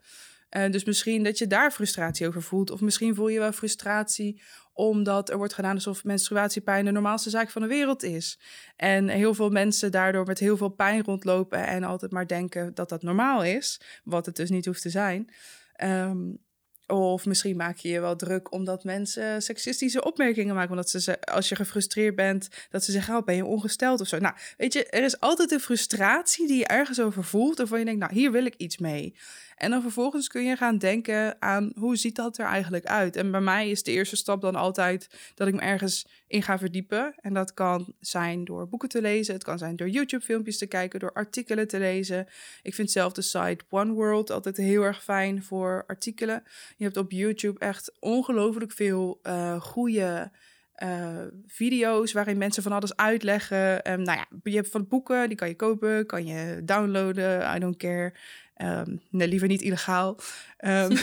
[0.51, 2.71] Uh, dus misschien dat je daar frustratie over voelt.
[2.71, 7.51] Of misschien voel je wel frustratie omdat er wordt gedaan alsof menstruatiepijn de normaalste zaak
[7.51, 8.41] van de wereld is.
[8.77, 12.89] En heel veel mensen daardoor met heel veel pijn rondlopen en altijd maar denken dat
[12.89, 15.31] dat normaal is, wat het dus niet hoeft te zijn.
[15.85, 16.39] Um,
[16.87, 20.71] of misschien maak je je wel druk omdat mensen seksistische opmerkingen maken.
[20.71, 24.19] Omdat ze, als je gefrustreerd bent, dat ze zeggen: oh, ben je ongesteld of zo.
[24.19, 27.61] Nou, weet je, er is altijd een frustratie die je ergens over voelt.
[27.61, 29.15] Of je denkt: Nou, hier wil ik iets mee.
[29.57, 33.17] En dan vervolgens kun je gaan denken aan hoe ziet dat er eigenlijk uit.
[33.17, 36.59] En bij mij is de eerste stap dan altijd dat ik me ergens in ga
[36.59, 37.15] verdiepen.
[37.17, 41.01] En dat kan zijn door boeken te lezen, het kan zijn door YouTube-filmpjes te kijken,
[41.01, 42.27] door artikelen te lezen.
[42.63, 46.43] Ik vind zelf de site One World altijd heel erg fijn voor artikelen.
[46.77, 50.31] Je hebt op YouTube echt ongelooflijk veel uh, goede.
[50.83, 53.81] Uh, video's waarin mensen van alles uitleggen.
[53.85, 57.77] Nou ja, je hebt van boeken, die kan je kopen, kan je downloaden, I don't
[57.77, 58.13] care.
[58.63, 60.21] Um, nee, liever niet illegaal.
[60.65, 60.89] Um,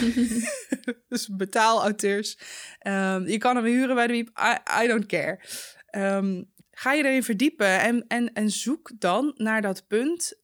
[1.08, 2.38] dus betaalauteurs.
[2.86, 4.28] Um, je kan hem huren bij de Wiep.
[4.38, 5.40] I, I don't care.
[6.70, 10.42] ga je erin verdiepen en, en, en zoek dan naar dat punt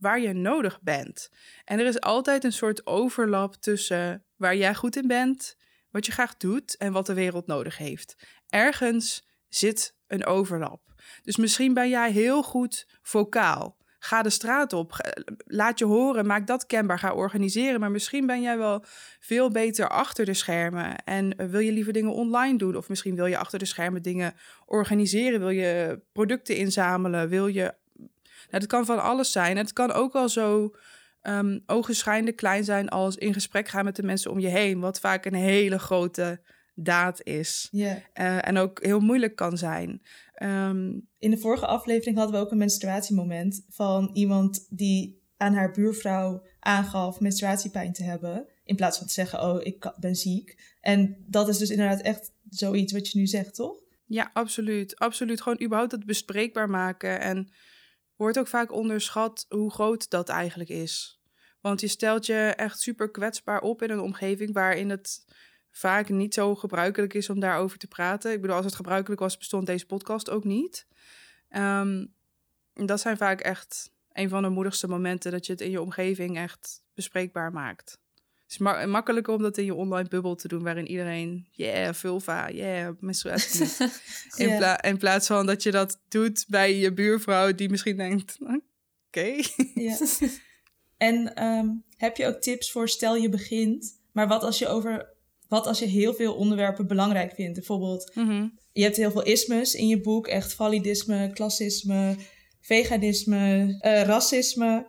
[0.00, 1.30] waar je nodig bent.
[1.64, 5.56] En er is altijd een soort overlap tussen waar jij goed in bent,
[5.90, 8.16] wat je graag doet en wat de wereld nodig heeft.
[8.48, 10.94] Ergens zit een overlap.
[11.22, 13.76] Dus misschien ben jij heel goed vocaal.
[14.02, 15.12] Ga de straat op.
[15.44, 16.26] Laat je horen.
[16.26, 16.98] Maak dat kenbaar.
[16.98, 17.80] Ga organiseren.
[17.80, 18.84] Maar misschien ben jij wel
[19.20, 21.04] veel beter achter de schermen.
[21.04, 22.76] En eh, wil je liever dingen online doen?
[22.76, 24.34] Of misschien wil je achter de schermen dingen
[24.66, 25.40] organiseren.
[25.40, 27.28] Wil je producten inzamelen?
[27.28, 27.74] Wil je.
[28.50, 29.56] Nou, het kan van alles zijn.
[29.56, 30.74] Het kan ook al zo
[31.22, 34.80] um, ogenschijnlijk klein zijn als in gesprek gaan met de mensen om je heen.
[34.80, 36.40] Wat vaak een hele grote
[36.74, 37.68] daad is.
[37.70, 37.96] Yeah.
[38.14, 40.02] Uh, en ook heel moeilijk kan zijn.
[40.42, 45.70] Um, in de vorige aflevering hadden we ook een menstruatiemoment van iemand die aan haar
[45.70, 48.46] buurvrouw aangaf menstruatiepijn te hebben.
[48.64, 50.76] In plaats van te zeggen, oh, ik ben ziek.
[50.80, 53.76] En dat is dus inderdaad echt zoiets wat je nu zegt, toch?
[54.04, 54.98] Ja, absoluut.
[54.98, 55.40] Absoluut.
[55.40, 57.20] Gewoon überhaupt het bespreekbaar maken.
[57.20, 57.52] En
[58.16, 61.20] wordt ook vaak onderschat hoe groot dat eigenlijk is.
[61.60, 65.24] Want je stelt je echt super kwetsbaar op in een omgeving waarin het
[65.70, 68.32] vaak niet zo gebruikelijk is om daarover te praten.
[68.32, 70.86] Ik bedoel, als het gebruikelijk was, bestond deze podcast ook niet.
[71.50, 72.14] Um,
[72.74, 76.36] dat zijn vaak echt een van de moedigste momenten dat je het in je omgeving
[76.36, 77.98] echt bespreekbaar maakt.
[78.42, 81.94] Het is ma makkelijker om dat in je online bubbel te doen, waarin iedereen, yeah,
[81.94, 83.60] vulva, yeah, menstruatie.
[84.36, 84.56] in, yeah.
[84.56, 88.60] pla in plaats van dat je dat doet bij je buurvrouw, die misschien denkt, oké.
[89.06, 89.44] Okay.
[90.96, 95.08] En um, heb je ook tips voor stel je begint, maar wat als je over
[95.50, 97.54] wat als je heel veel onderwerpen belangrijk vindt?
[97.54, 98.58] Bijvoorbeeld, mm -hmm.
[98.72, 100.26] je hebt heel veel ismes in je boek.
[100.26, 102.16] Echt validisme, klassisme,
[102.60, 104.86] veganisme, uh, racisme.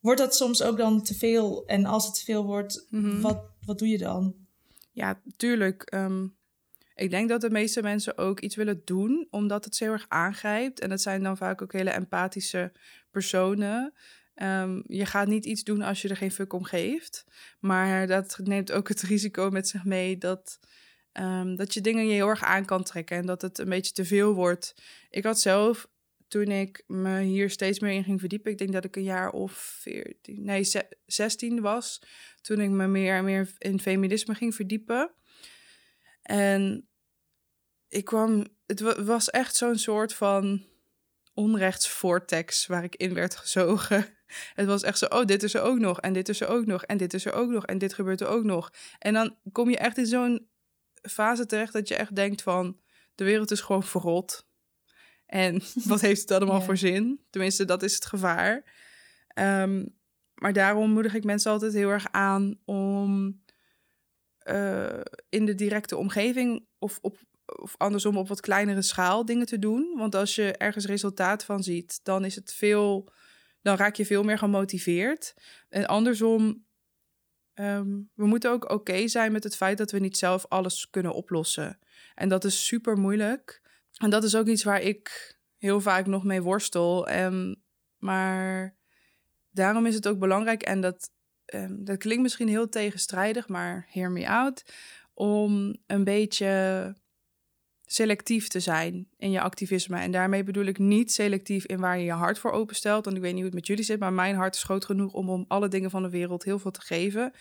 [0.00, 1.66] Wordt dat soms ook dan te veel?
[1.66, 3.20] En als het te veel wordt, mm -hmm.
[3.20, 4.34] wat, wat doe je dan?
[4.92, 5.92] Ja, tuurlijk.
[5.94, 6.36] Um,
[6.94, 10.06] ik denk dat de meeste mensen ook iets willen doen, omdat het ze heel erg
[10.08, 10.80] aangrijpt.
[10.80, 12.72] En dat zijn dan vaak ook hele empathische
[13.10, 13.92] personen.
[14.42, 17.24] Um, je gaat niet iets doen als je er geen fuck om geeft.
[17.58, 20.58] Maar dat neemt ook het risico met zich mee dat,
[21.12, 23.16] um, dat je dingen je heel erg aan kan trekken.
[23.16, 24.74] En dat het een beetje te veel wordt.
[25.10, 25.88] Ik had zelf,
[26.28, 28.50] toen ik me hier steeds meer in ging verdiepen.
[28.50, 30.70] Ik denk dat ik een jaar of 14, nee,
[31.06, 32.02] 16 was.
[32.40, 35.14] Toen ik me meer en meer in feminisme ging verdiepen.
[36.22, 36.88] En
[37.88, 40.66] ik kwam het wa- was echt zo'n soort van
[41.34, 44.18] onrechtsvortex waar ik in werd gezogen.
[44.54, 46.66] Het was echt zo, oh, dit is er ook nog, en dit is er ook
[46.66, 48.70] nog, en dit is er ook nog, en dit gebeurt er ook nog.
[48.98, 50.48] En dan kom je echt in zo'n
[51.02, 52.78] fase terecht dat je echt denkt van,
[53.14, 54.46] de wereld is gewoon verrot.
[55.26, 56.64] En wat heeft het allemaal Ja.
[56.64, 57.20] voor zin?
[57.30, 58.64] Tenminste, dat is het gevaar.
[59.28, 59.86] Ehm,
[60.34, 63.40] maar daarom moedig ik mensen altijd heel erg aan om
[64.38, 69.58] eh, in de directe omgeving of, op, of andersom op wat kleinere schaal dingen te
[69.58, 69.94] doen.
[69.96, 73.12] Want als je ergens resultaat van ziet, dan is het veel,
[73.62, 75.34] dan raak je veel meer gemotiveerd.
[75.68, 76.66] En andersom,
[77.54, 81.12] ehm, we moeten ook oké zijn met het feit dat we niet zelf alles kunnen
[81.12, 81.78] oplossen.
[82.14, 83.62] En dat is super moeilijk.
[83.96, 87.08] En dat is ook iets waar ik heel vaak nog mee worstel.
[87.08, 87.54] Ehm,
[87.96, 88.76] maar
[89.50, 91.10] daarom is het ook belangrijk, en dat,
[91.44, 94.72] ehm, dat klinkt misschien heel tegenstrijdig, maar hear me out,
[95.14, 96.94] om een beetje
[97.92, 99.98] selectief te zijn in je activisme.
[99.98, 103.04] En daarmee bedoel ik niet selectief in waar je je hart voor openstelt.
[103.04, 105.12] Want ik weet niet hoe het met jullie zit, maar mijn hart is groot genoeg
[105.12, 107.32] om om alle dingen van de wereld heel veel te geven.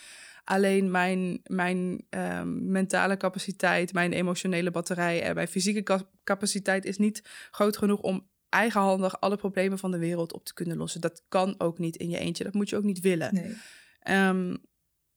[0.44, 6.98] Alleen mijn, mijn ehm, mentale capaciteit, mijn emotionele batterij en mijn fysieke ca- capaciteit is
[6.98, 11.02] niet groot genoeg om eigenhandig alle problemen van de wereld op te kunnen lossen.
[11.02, 12.44] Dat kan ook niet in je eentje.
[12.44, 13.34] Dat moet je ook niet willen.
[13.34, 13.58] Nee.
[14.00, 14.56] Ehm,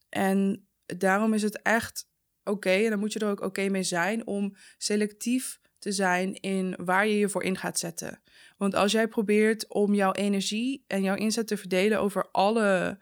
[0.09, 2.11] en daarom is het echt
[2.45, 6.75] oké, en dan moet je er ook oké mee zijn, om selectief te zijn in
[6.85, 8.21] waar je je voor in gaat zetten.
[8.57, 12.99] Want als jij probeert om jouw energie en jouw inzet te verdelen over alle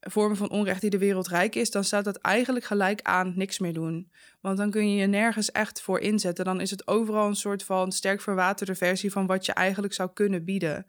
[0.00, 3.58] vormen van onrecht die de wereld rijk is, dan staat dat eigenlijk gelijk aan niks
[3.58, 4.10] meer doen.
[4.40, 6.44] Want dan kun je je nergens echt voor inzetten.
[6.44, 10.10] Dan is het overal een soort van sterk verwaterde versie van wat je eigenlijk zou
[10.12, 10.86] kunnen bieden.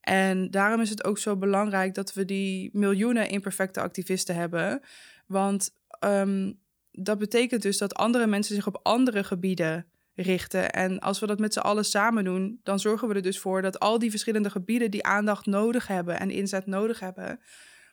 [0.00, 4.80] En daarom is het ook zo belangrijk dat we die miljoenen imperfecte activisten hebben.
[5.26, 6.52] Want ehm,
[7.02, 10.70] dat betekent dus dat andere mensen zich op andere gebieden richten.
[10.72, 13.62] En als we dat met z'n allen samen doen, dan zorgen we er dus voor
[13.62, 17.40] dat al die verschillende gebieden die aandacht nodig hebben en inzet nodig hebben,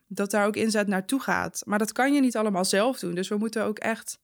[0.07, 1.61] dat daar ook inzet naartoe gaat.
[1.65, 3.15] Maar dat kan je niet allemaal zelf doen.
[3.15, 4.19] Dus we moeten ook echt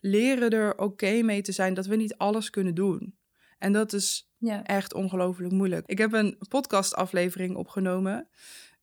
[0.00, 3.16] leren er oké mee te zijn dat we niet alles kunnen doen.
[3.58, 4.64] En dat is Ja.
[4.64, 5.86] echt ongelooflijk moeilijk.
[5.86, 8.28] Ik heb een podcastaflevering opgenomen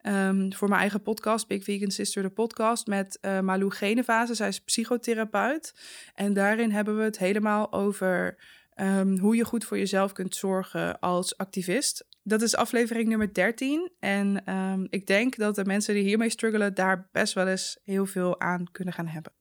[0.01, 4.33] ehm, voor mijn eigen podcast, Big Vegan Sister, de podcast, met eh Malou Genevase.
[4.35, 5.73] Zij is psychotherapeut.
[6.15, 8.37] En daarin hebben we het helemaal over
[8.73, 12.07] ehm, hoe je goed voor jezelf kunt zorgen als activist.
[12.23, 13.91] Dat is aflevering nummer 13.
[13.99, 18.05] En ehm, ik denk dat de mensen die hiermee struggelen daar best wel eens heel
[18.05, 19.31] veel aan kunnen gaan hebben.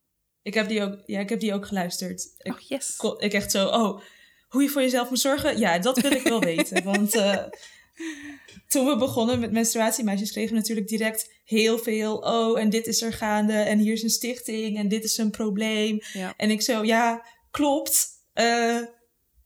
[0.42, 2.34] Ik heb die ook, ja, ik heb die ook geluisterd.
[2.38, 2.96] Ik, Oh, yes.
[3.18, 4.00] ik echt zo, oh,
[4.48, 5.58] hoe je voor jezelf moet zorgen?
[5.58, 6.84] Ja, dat wil ik wel weten.
[6.84, 7.44] Want eh,
[8.68, 12.16] toen we begonnen met menstruatiemeisjes kregen we natuurlijk direct heel veel.
[12.16, 13.52] Oh, en dit is er gaande.
[13.52, 14.76] En hier is een stichting.
[14.78, 15.98] En dit is een probleem.
[16.12, 16.34] Ja.
[16.36, 18.06] En ik zo, ja, klopt.
[18.32, 18.76] Eh,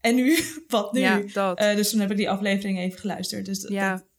[0.01, 0.39] en nu?
[0.69, 1.01] Wat nu?
[1.01, 1.59] Ja, dat.
[1.59, 3.45] Eh, dus toen heb ik die aflevering even geluisterd.
[3.47, 3.91] Dus dat, Ja.
[3.93, 4.11] dat-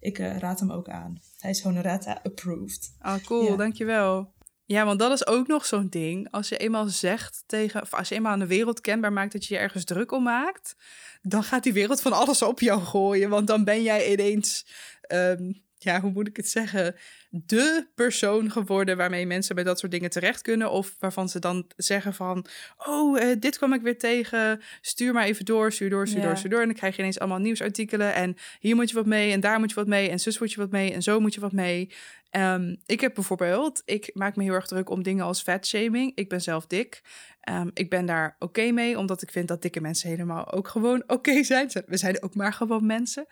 [0.00, 1.20] ik eh, raad hem ook aan.
[1.38, 2.94] Hij is Honorata approved.
[2.98, 4.32] Ah, cool, dankjewel.
[4.70, 6.28] Ja, want dat is ook nog zo'n ding.
[6.30, 9.46] Als je eenmaal zegt tegen, of als je eenmaal aan de wereld kenbaar maakt dat
[9.46, 10.76] je je ergens druk om maakt,
[11.22, 13.30] dan gaat die wereld van alles op jou gooien.
[13.30, 14.66] Want dan ben jij ineens,
[15.00, 16.96] ehm, ja, hoe moet ik het zeggen,
[17.32, 20.70] de persoon geworden waarmee mensen bij dat soort dingen terecht kunnen.
[20.70, 22.46] Of waarvan ze dan zeggen van,
[22.86, 26.26] oh, eh, dit kwam ik weer tegen, stuur maar even door, stuur door, stuur Ja.
[26.26, 26.60] door, stuur door.
[26.60, 29.58] En dan krijg je ineens allemaal nieuwsartikelen en hier moet je wat mee en daar
[29.58, 31.52] moet je wat mee en zus moet je wat mee en zo moet je wat
[31.52, 31.90] mee.
[32.30, 36.12] Ehm, ik heb bijvoorbeeld, ik maak me heel erg druk om dingen als fatshaming.
[36.14, 37.02] Ik ben zelf dik.
[37.40, 41.02] Ehm, ik ben daar oké mee, omdat ik vind dat dikke mensen helemaal ook gewoon
[41.06, 41.70] oké zijn.
[41.86, 43.26] We zijn ook maar gewoon mensen.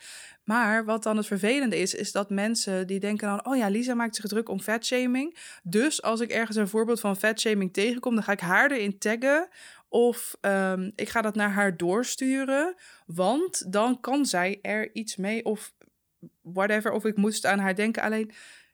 [0.44, 3.46] Maar wat dan het vervelende is, is dat mensen die denken dan...
[3.46, 5.36] oh ja, Lisa maakt zich druk om fatshaming.
[5.62, 8.14] Dus als ik ergens een voorbeeld van fatshaming tegenkom...
[8.14, 9.48] dan ga ik haar erin taggen
[9.88, 12.74] of ehm, ik ga dat naar haar doorsturen.
[13.06, 15.72] Want dan kan zij er iets mee of
[16.42, 16.92] whatever.
[16.92, 18.02] Of ik moest aan haar denken.
[18.02, 18.30] Alleen,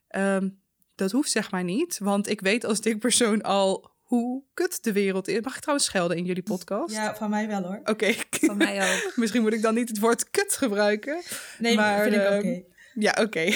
[0.07, 0.49] ehm,
[0.95, 1.97] dat hoeft zeg maar niet.
[1.97, 5.41] Want ik weet als dik persoon al hoe kut de wereld is.
[5.41, 6.95] Mag ik trouwens schelden in jullie podcast?
[6.95, 7.79] Ja, van mij wel hoor.
[7.83, 9.11] Oké, Van mij ook.
[9.15, 11.21] misschien moet ik dan niet het woord kut gebruiken.
[11.59, 12.31] Nee, Maar, vind ik oké.
[12.47, 12.59] ehm,
[12.99, 13.43] Ja, oké.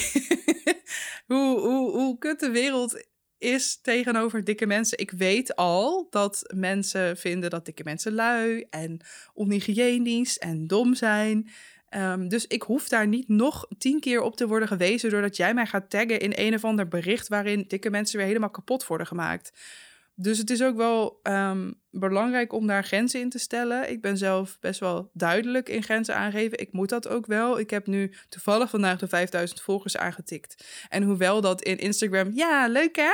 [1.28, 4.98] hoe, hoe, hoe kut de wereld is tegenover dikke mensen.
[4.98, 9.02] Ik weet al dat mensen vinden dat dikke mensen lui en
[9.34, 11.50] onhygiënisch en dom zijn.
[11.90, 15.54] Ehm, dus ik hoef daar niet nog tien keer op te worden gewezen doordat jij
[15.54, 19.08] mij gaat taggen in een of ander bericht waarin dikke mensen weer helemaal kapot worden
[19.08, 19.52] gemaakt.
[20.22, 23.90] Dus het is ook wel ehm, belangrijk om daar grenzen in te stellen.
[23.90, 26.60] Ik ben zelf best wel duidelijk in grenzen aangeven.
[26.60, 27.60] Ik moet dat ook wel.
[27.60, 30.66] Ik heb nu toevallig vandaag de 5000 volgers aangetikt.
[30.90, 33.12] En hoewel dat in Instagram, ja, leuk hè?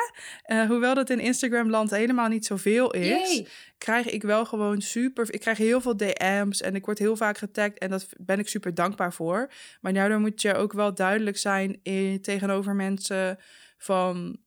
[0.56, 3.48] Uh, hoewel dat in Instagram land helemaal niet zoveel is, Yay.
[3.78, 5.34] krijg ik wel gewoon super.
[5.34, 8.48] Ik krijg heel veel DM's en ik word heel vaak getagd en dat ben ik
[8.48, 9.52] super dankbaar voor.
[9.82, 13.38] Maar daardoor moet je ook wel duidelijk zijn in, tegenover mensen
[13.78, 14.38] van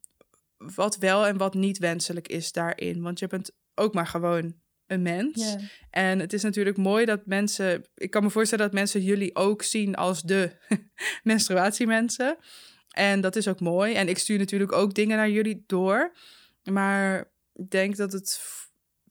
[0.59, 3.02] wat wel en wat niet wenselijk is daarin.
[3.02, 4.54] Want je bent ook maar gewoon
[4.86, 5.56] een mens.
[5.90, 7.84] En het is natuurlijk mooi dat mensen.
[7.94, 10.56] Ik kan me voorstellen dat mensen jullie ook zien als de
[11.22, 12.36] menstruatiemensen.
[12.88, 13.94] En dat is ook mooi.
[13.94, 16.16] En ik stuur natuurlijk ook dingen naar jullie door.
[16.62, 18.40] Maar ik denk dat het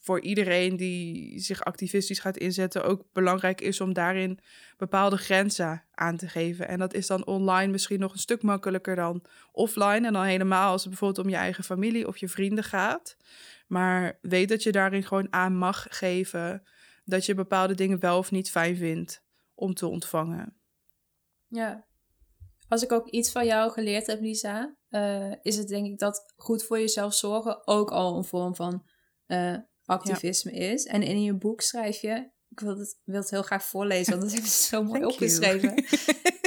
[0.07, 4.39] voor iedereen die zich activistisch gaat inzetten ook belangrijk is om daarin
[4.77, 6.67] bepaalde grenzen aan te geven.
[6.67, 10.07] En dat is dan online misschien nog een stuk makkelijker dan offline.
[10.07, 13.17] En dan helemaal als het bijvoorbeeld om je eigen familie of je vrienden gaat.
[13.67, 16.63] Maar weet dat je daarin gewoon aan mag geven
[17.05, 19.23] dat je bepaalde dingen wel of niet fijn vindt
[19.55, 20.57] om te ontvangen.
[21.47, 21.85] Ja.
[22.67, 26.33] Als ik ook iets van jou geleerd heb, Lisa, uh, is het denk ik dat
[26.35, 28.85] goed voor jezelf zorgen ook al een vorm van
[29.27, 30.85] uh, activisme is.
[30.85, 34.31] En in je boek schrijf je, ik wil het, wil het heel graag voorlezen, want
[34.31, 35.73] dat is zo mooi opgeschreven.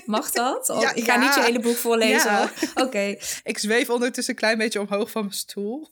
[0.07, 0.67] Mag dat?
[0.67, 2.51] ja, ik ga niet je hele boek voorlezen.
[2.85, 3.17] Oké.
[3.45, 5.89] Ik zweef ondertussen een klein beetje omhoog van mijn stoel.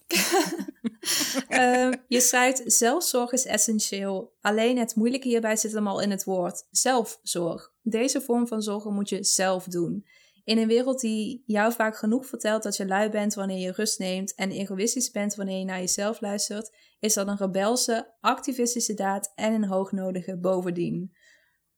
[1.48, 4.32] uh, je schrijft, zelfzorg is essentieel.
[4.40, 7.72] Alleen het moeilijke hierbij zit hem al in het woord zelfzorg.
[7.82, 10.06] Deze vorm van zorgen moet je zelf doen.
[10.48, 13.98] In een wereld die jou vaak genoeg vertelt dat je lui bent wanneer je rust
[13.98, 19.32] neemt en egoïstisch bent wanneer je naar jezelf luistert, is dat een rebelse, activistische daad
[19.34, 21.16] en een hoognodige bovendien.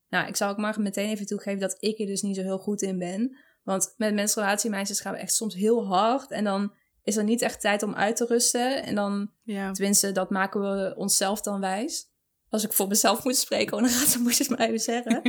[0.09, 2.59] Nou, ik zal ook maar meteen even toegeven dat ik er dus niet zo heel
[2.59, 3.37] goed in ben.
[3.63, 7.61] Want met menstruatiemeisjes gaan we echt soms heel hard en dan is er niet echt
[7.61, 8.83] tijd om uit te rusten.
[8.83, 9.73] En dan, ja.
[9.73, 12.10] tenminste, dat maken we onszelf dan wijs
[12.51, 14.81] als ik voor mezelf moet spreken, oh, dan gaat dan moet je het maar even
[14.81, 15.23] zeggen.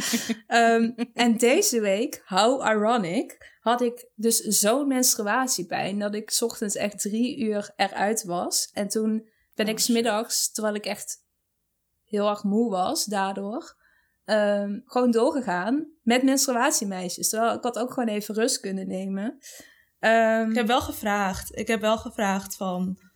[0.47, 7.01] um, en deze week, how ironic, had ik dus zo'n menstruatiepijn dat ik ochtends echt
[7.01, 8.69] drie uur eruit was.
[8.74, 11.24] En toen ben ik oh, smiddags, terwijl ik echt
[12.05, 13.76] heel erg moe was daardoor,
[14.26, 17.30] um, gewoon doorgegaan met menstruatiemeisjes.
[17.30, 19.38] Terwijl ik had ook gewoon even rust kunnen nemen.
[19.99, 21.57] Um, ik heb wel gevraagd.
[21.57, 23.11] Ik heb wel gevraagd van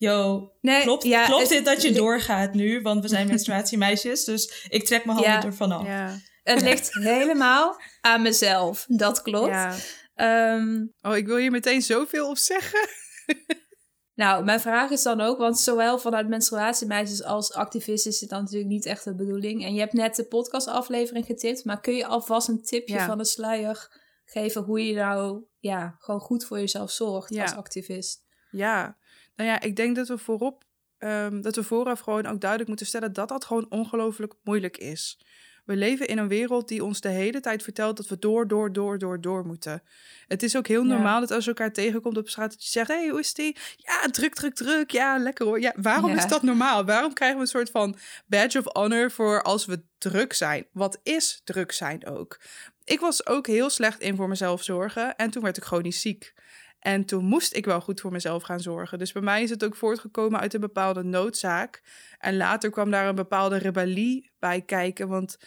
[0.00, 2.82] yo, nee, klopt, ja, klopt dit dat je doorgaat nu?
[2.82, 5.86] Want we zijn menstruatiemeisjes, dus ik trek mijn handen ervan af.
[5.86, 6.18] Ja.
[6.42, 9.98] Het ligt helemaal aan mezelf, dat klopt.
[10.14, 12.88] Um, oh, ik wil hier meteen zoveel op zeggen.
[14.22, 18.42] nou, mijn vraag is dan ook, want zowel vanuit menstruatiemeisjes als activisten is dit dan
[18.42, 19.64] natuurlijk niet echt de bedoeling.
[19.64, 23.24] En je hebt net de podcastaflevering getipt, maar kun je alvast een tipje van de
[23.24, 28.28] sluier geven hoe je nou ja, gewoon goed voor jezelf zorgt als activist?
[28.50, 28.98] Ja,
[29.40, 30.64] nou ja, ik denk dat we voorop,
[30.98, 35.18] um, dat we vooraf gewoon ook duidelijk moeten stellen dat dat gewoon ongelooflijk moeilijk is.
[35.64, 38.72] We leven in een wereld die ons de hele tijd vertelt dat we door, door,
[38.72, 39.82] door, door, door moeten.
[40.26, 42.88] Het is ook heel normaal dat als je elkaar tegenkomt op straat, dat je zegt:
[42.88, 43.56] hey, hoe is die?
[43.76, 44.90] Ja, druk, druk, druk.
[44.90, 45.60] Ja, lekker hoor.
[45.60, 46.84] Ja, waarom is dat normaal?
[46.84, 50.66] Waarom krijgen we een soort van badge of honor voor als we druk zijn?
[50.72, 52.40] Wat is druk zijn ook?
[52.84, 56.34] Ik was ook heel slecht in voor mezelf zorgen en toen werd ik niet ziek.
[56.80, 58.98] En toen moest ik wel goed voor mezelf gaan zorgen.
[58.98, 61.82] Dus bij mij is het ook voortgekomen uit een bepaalde noodzaak.
[62.18, 65.08] En later kwam daar een bepaalde rebellie bij kijken.
[65.08, 65.38] Want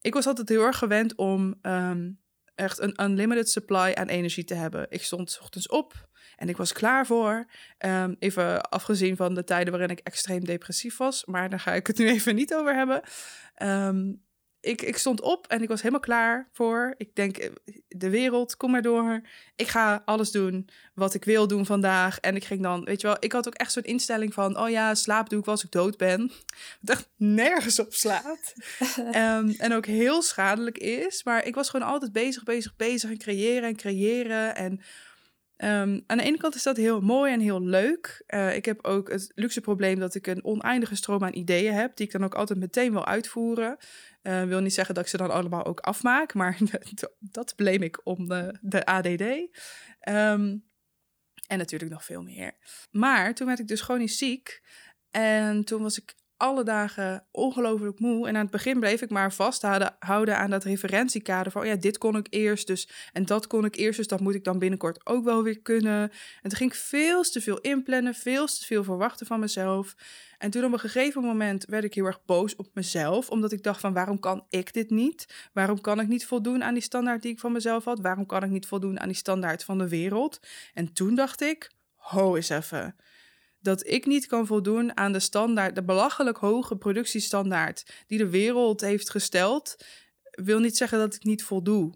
[0.00, 2.10] ik was altijd heel erg gewend om ehm,
[2.54, 4.86] echt een unlimited supply aan energie te hebben.
[4.88, 7.46] Ik stond ochtends op en ik was klaar voor.
[7.78, 11.24] Um, even afgezien van de tijden waarin ik extreem depressief was.
[11.24, 13.02] Maar daar ga ik het nu even niet over hebben.
[13.62, 14.26] Um,
[14.68, 16.94] ik, ik stond op en ik was helemaal klaar voor.
[16.96, 17.50] Ik denk, eh,
[17.88, 19.20] de wereld, kom maar door.
[19.56, 22.20] Ik ga alles doen wat ik wil doen vandaag.
[22.20, 24.58] En ik ging dan, weet je wel, ik had ook echt zo'n instelling van...
[24.58, 26.30] oh ja, slaap doe ik als ik dood ben.
[26.80, 28.54] Dat echt nergens op slaat.
[28.96, 31.24] um, en ook heel schadelijk is.
[31.24, 34.56] Maar ik was gewoon altijd bezig, bezig, bezig en creëren en creëren.
[34.56, 34.80] En
[35.64, 38.22] Um, aan de ene kant is dat heel mooi en heel leuk.
[38.28, 41.96] Uh, ik heb ook het luxe probleem dat ik een oneindige stroom aan ideeën heb,
[41.96, 43.76] die ik dan ook altijd meteen wil uitvoeren.
[44.28, 46.58] Uh, wil niet zeggen dat ik ze dan allemaal ook afmaak, maar
[47.18, 49.22] dat blame ik om de, de ADD.
[50.00, 50.56] Ehm,
[51.46, 52.56] en natuurlijk nog veel meer.
[52.90, 54.62] Maar toen werd ik dus gewoon ziek.
[55.10, 58.28] En toen was ik alle dagen ongelooflijk moe.
[58.28, 61.98] En aan het begin bleef ik maar vasthouden aan dat referentiekader van, oh ja, dit
[61.98, 65.06] kon ik eerst dus en dat kon ik eerst, dus dat moet ik dan binnenkort
[65.06, 66.00] ook wel weer kunnen.
[66.42, 69.94] En toen ging ik veel te veel inplannen, veel te veel verwachten van mezelf.
[70.38, 73.62] En toen op een gegeven moment werd ik heel erg boos op mezelf, omdat ik
[73.62, 75.48] dacht van, waarom kan ik dit niet?
[75.52, 78.00] Waarom kan ik niet voldoen aan die standaard die ik van mezelf had?
[78.00, 80.40] Waarom kan ik niet voldoen aan die standaard van de wereld?
[80.74, 82.96] En toen dacht ik, ho eens even
[83.60, 88.80] dat ik niet kan voldoen aan de standaard, de belachelijk hoge productiestandaard die de wereld
[88.80, 89.76] heeft gesteld,
[90.30, 91.94] wil niet zeggen dat ik niet voldoe.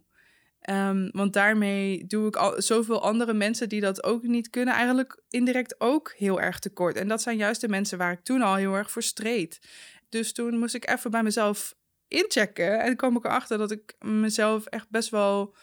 [0.61, 5.23] Ehm, want daarmee doe ik al zoveel andere mensen die dat ook niet kunnen, eigenlijk
[5.29, 6.97] indirect ook heel erg tekort.
[6.97, 9.61] En dat zijn juist de mensen waar ik toen al heel erg voor streed.
[10.09, 11.75] Dus toen moest ik even bij mezelf
[12.09, 12.81] inchecken.
[12.81, 15.55] En kwam ik erachter dat ik mezelf echt best wel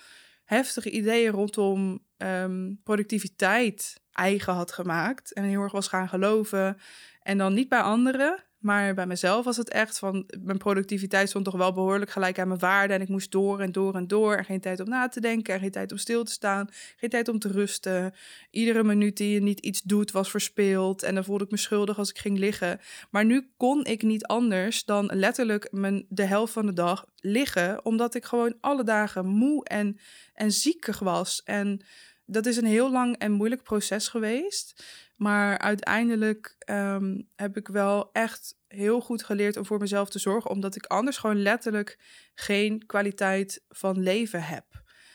[0.43, 5.33] heftige ideeën rondom ehm, productiviteit eigen had gemaakt.
[5.33, 6.77] En heel erg was gaan geloven.
[7.21, 10.25] En dan niet bij anderen, maar bij mezelf was het echt van...
[10.41, 12.93] mijn productiviteit stond toch wel behoorlijk gelijk aan mijn waarde.
[12.93, 14.35] En ik moest door en door en door.
[14.35, 15.53] En geen tijd om na te denken.
[15.53, 16.69] En geen tijd om stil te staan.
[16.97, 18.13] Geen tijd om te rusten.
[18.51, 21.03] Iedere minuut die je niet iets doet was verspeeld.
[21.03, 22.79] En dan voelde ik me schuldig als ik ging liggen.
[23.09, 27.85] Maar nu kon ik niet anders dan letterlijk mijn, de helft van de dag liggen.
[27.85, 29.99] Omdat ik gewoon alle dagen moe en,
[30.33, 31.41] en ziekig was.
[31.43, 31.81] En
[32.29, 34.83] dat is een heel lang en moeilijk proces geweest.
[35.15, 40.49] Maar uiteindelijk ehm, heb ik wel echt heel goed geleerd om voor mezelf te zorgen,
[40.51, 41.99] omdat ik anders gewoon letterlijk
[42.35, 44.65] geen kwaliteit van leven heb.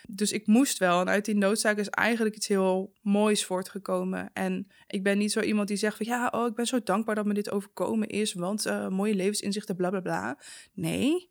[0.09, 1.01] Dus ik moest wel.
[1.01, 4.31] En uit die noodzaak is eigenlijk iets heel moois voortgekomen.
[4.33, 7.15] En ik ben niet zo iemand die zegt van ja, oh, ik ben zo dankbaar
[7.15, 10.39] dat me dit overkomen is, want uh, mooie levensinzichten, bla bla bla.
[10.73, 11.29] Nee.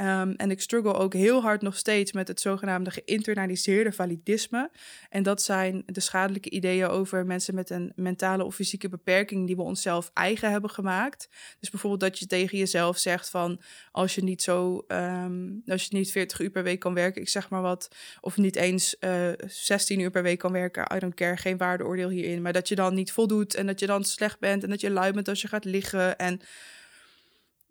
[0.00, 4.70] Um, en ik struggle ook heel hard nog steeds met het zogenaamde geïnternaliseerde validisme.
[5.10, 9.56] En dat zijn de schadelijke ideeën over mensen met een mentale of fysieke beperking die
[9.56, 11.28] we onszelf eigen hebben gemaakt.
[11.60, 13.60] Dus bijvoorbeeld dat je tegen jezelf zegt van
[13.92, 17.28] als je niet zo, um, als je niet 40 uur per week kan werken, ik
[17.28, 17.88] zeg maar wat,
[18.20, 21.56] of niet eens uh, eh, 16 uur per week kan werken, I don't care, geen
[21.56, 22.42] waardeoordeel hierin.
[22.42, 24.90] Maar dat je dan niet voldoet en dat je dan slecht bent en dat je
[24.90, 26.40] lui bent als je gaat liggen en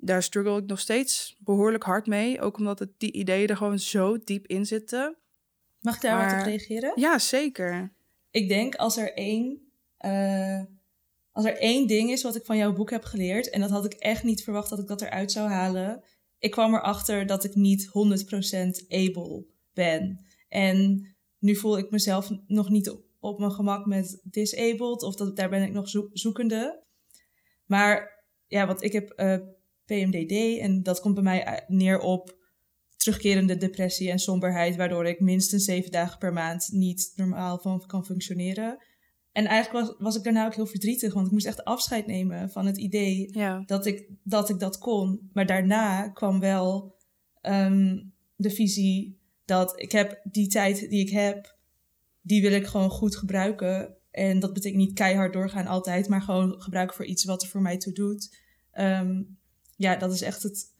[0.05, 2.41] daar struggle ik nog steeds behoorlijk hard mee.
[2.41, 5.17] Ook omdat het, die ideeën er gewoon zo diep in zitten.
[5.79, 6.91] Mag ik daar maar, wat op reageren?
[6.95, 7.93] Ja, zeker.
[8.31, 9.71] Ik denk als er één...
[10.05, 10.63] Uh,
[11.31, 13.49] als er één ding is wat ik van jouw boek heb geleerd...
[13.49, 16.03] en dat had ik echt niet verwacht dat ik dat eruit zou halen...
[16.39, 17.91] ik kwam erachter dat ik niet 100%
[18.87, 20.25] able ben.
[20.49, 21.07] En
[21.39, 25.03] nu voel ik mezelf nog niet op mijn gemak met disabled...
[25.03, 26.83] of dat, daar ben ik nog zoekende.
[27.65, 29.13] Maar ja, want ik heb...
[29.15, 29.37] Uh,
[29.85, 30.59] PMDD.
[30.59, 32.37] En dat komt bij mij neer op
[32.97, 38.05] terugkerende depressie en somberheid, waardoor ik minstens zeven dagen per maand niet normaal van kan
[38.05, 38.77] functioneren.
[39.31, 42.49] En eigenlijk was, was ik daarna ook heel verdrietig, want ik moest echt afscheid nemen
[42.49, 43.31] van het idee
[43.65, 45.29] dat, ik, dat ik dat kon.
[45.33, 46.95] Maar daarna kwam wel
[47.41, 48.03] ehm,
[48.35, 51.57] de visie dat ik heb die tijd die ik heb,
[52.21, 53.97] die wil ik gewoon goed gebruiken.
[54.11, 57.61] En dat betekent niet keihard doorgaan altijd, maar gewoon gebruiken voor iets wat er voor
[57.61, 58.37] mij toe doet.
[58.71, 59.21] Ehm,
[59.75, 60.73] ja, dat is echt het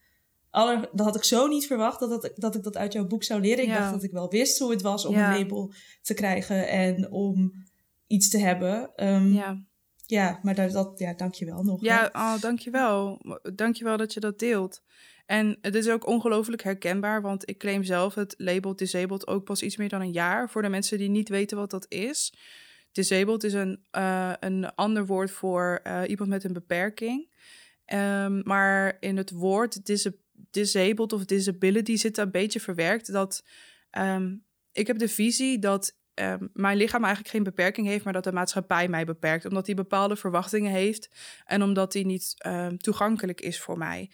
[0.50, 0.90] aller...
[0.92, 3.42] Dat had ik zo niet verwacht dat, dat, dat ik dat uit jouw boek zou
[3.42, 3.64] leren.
[3.64, 7.12] Ik dacht dat ik wel wist hoe het was om een label te krijgen en
[7.12, 7.54] om
[8.08, 8.92] iets te hebben.
[8.96, 9.64] Um, ja.
[10.08, 11.82] Ja, maar dat, dat, ja, dank je wel nog.
[11.82, 13.22] Ja, oh, dank je wel.
[13.56, 14.82] Dank je wel dat je dat deelt.
[15.26, 19.62] En het is ook ongelooflijk herkenbaar, want ik claim zelf het label disabled ook pas
[19.62, 20.50] iets meer dan een jaar.
[20.50, 22.34] Voor de mensen die niet weten wat dat is.
[22.92, 27.30] Disabled is een, uh, een ander woord voor uh, iemand met een beperking.
[27.94, 30.10] Um, maar in het woord dis
[30.52, 33.44] disabled of disability zit een beetje verwerkt dat
[33.92, 38.24] um, ik heb de visie dat um, mijn lichaam eigenlijk geen beperking heeft, maar dat
[38.24, 39.46] de maatschappij mij beperkt.
[39.46, 41.10] Omdat die bepaalde verwachtingen heeft
[41.46, 42.36] en omdat die niet
[42.78, 44.12] toegankelijk is voor mij.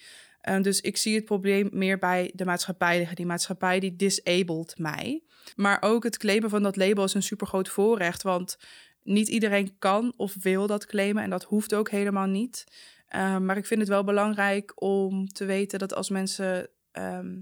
[0.61, 3.15] dus ik zie het probleem meer bij de maatschappij liggen.
[3.15, 5.23] Die maatschappij die disabled mij.
[5.55, 8.23] Maar ook het claimen van dat label is een supergroot voorrecht.
[8.23, 8.57] Want
[9.03, 11.23] niet iedereen kan of wil dat claimen.
[11.23, 12.63] En dat hoeft ook helemaal niet.
[13.11, 17.39] Ehm, maar ik vind het wel belangrijk om te weten dat als mensen, ehm,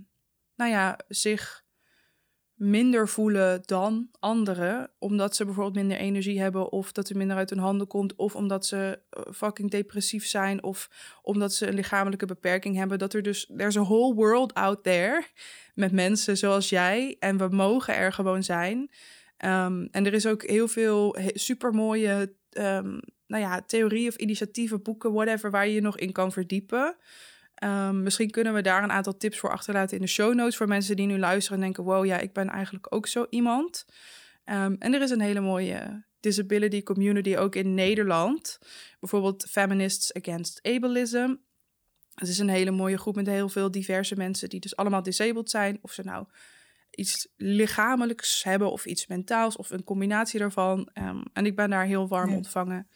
[0.55, 1.63] nou ja, zich
[2.53, 7.49] minder voelen dan anderen, omdat ze bijvoorbeeld minder energie hebben, of dat er minder uit
[7.49, 10.89] hun handen komt, of omdat ze eh, fucking depressief zijn, of
[11.21, 15.25] omdat ze een lichamelijke beperking hebben, dat er dus, there's a whole world out there
[15.73, 18.77] met mensen zoals jij, en we mogen er gewoon zijn.
[19.45, 22.35] Um, en er is ook heel veel supermooie
[23.29, 26.95] nou ja, theorie of initiatieven, boeken, whatever, waar je je nog in kan verdiepen.
[27.63, 30.67] Um, misschien kunnen we daar een aantal tips voor achterlaten in de show notes voor
[30.67, 33.85] mensen die nu luisteren en denken: wow, ja, ik ben eigenlijk ook zo iemand.
[34.45, 38.59] Um, en er is een hele mooie disability community ook in Nederland.
[38.99, 41.35] Bijvoorbeeld Feminists Against Ableism.
[42.13, 45.49] Het is een hele mooie groep met heel veel diverse mensen die dus allemaal disabled
[45.49, 45.79] zijn.
[45.81, 46.25] Of ze nou
[46.99, 50.89] iets lichamelijks hebben of iets mentaals of een combinatie daarvan.
[50.93, 52.89] Um, en ik ben daar heel warm ontvangen.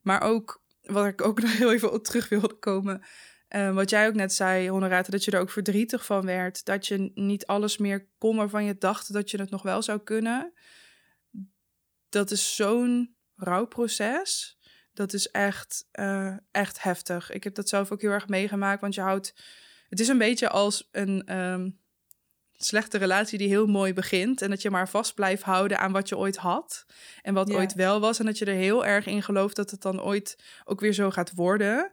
[0.00, 3.02] Maar ook, wat ik ook nog heel even op terug wilde komen.
[3.48, 6.64] Uh, wat jij ook net zei, Honorate, dat je er ook verdrietig van werd.
[6.64, 9.98] Dat je niet alles meer kon waarvan je dacht dat je het nog wel zou
[9.98, 10.52] kunnen.
[12.08, 14.58] Dat is zo'n rouwproces.
[14.92, 17.30] Dat is echt, eh, echt heftig.
[17.30, 19.34] Ik heb dat zelf ook heel erg meegemaakt, want je houdt...
[19.88, 21.70] Het is een beetje als een ehm,
[22.56, 24.42] slechte relatie die heel mooi begint...
[24.42, 26.86] en dat je maar vast blijft houden aan wat je ooit had...
[27.22, 27.54] en wat Ja.
[27.54, 28.18] ooit wel was...
[28.18, 31.10] en dat je er heel erg in gelooft dat het dan ooit ook weer zo
[31.10, 31.92] gaat worden...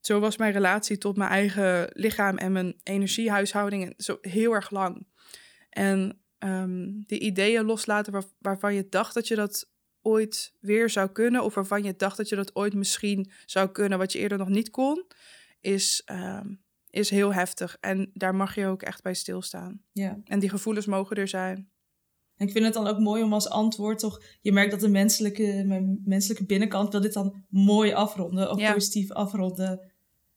[0.00, 5.06] Zo was mijn relatie tot mijn eigen lichaam en mijn energiehuishouding zo heel erg lang.
[5.70, 9.68] En ehm die ideeën loslaten waar- waarvan je dacht dat je dat
[10.02, 13.98] ooit weer zou kunnen, of waarvan je dacht dat je dat ooit misschien zou kunnen,
[13.98, 15.04] wat je eerder nog niet kon,
[15.60, 16.54] is, ehm,
[16.94, 17.76] is heel heftig.
[17.80, 19.80] En daar mag je ook echt bij stilstaan.
[19.92, 20.20] Ja.
[20.24, 21.68] En die gevoelens mogen er zijn.
[22.36, 24.22] En ik vind het dan ook mooi om als antwoord toch...
[24.40, 28.50] Je merkt dat de menselijke, mijn menselijke binnenkant wil dit dan mooi afronden.
[28.50, 28.72] Of Ja.
[28.72, 29.80] positief afronden.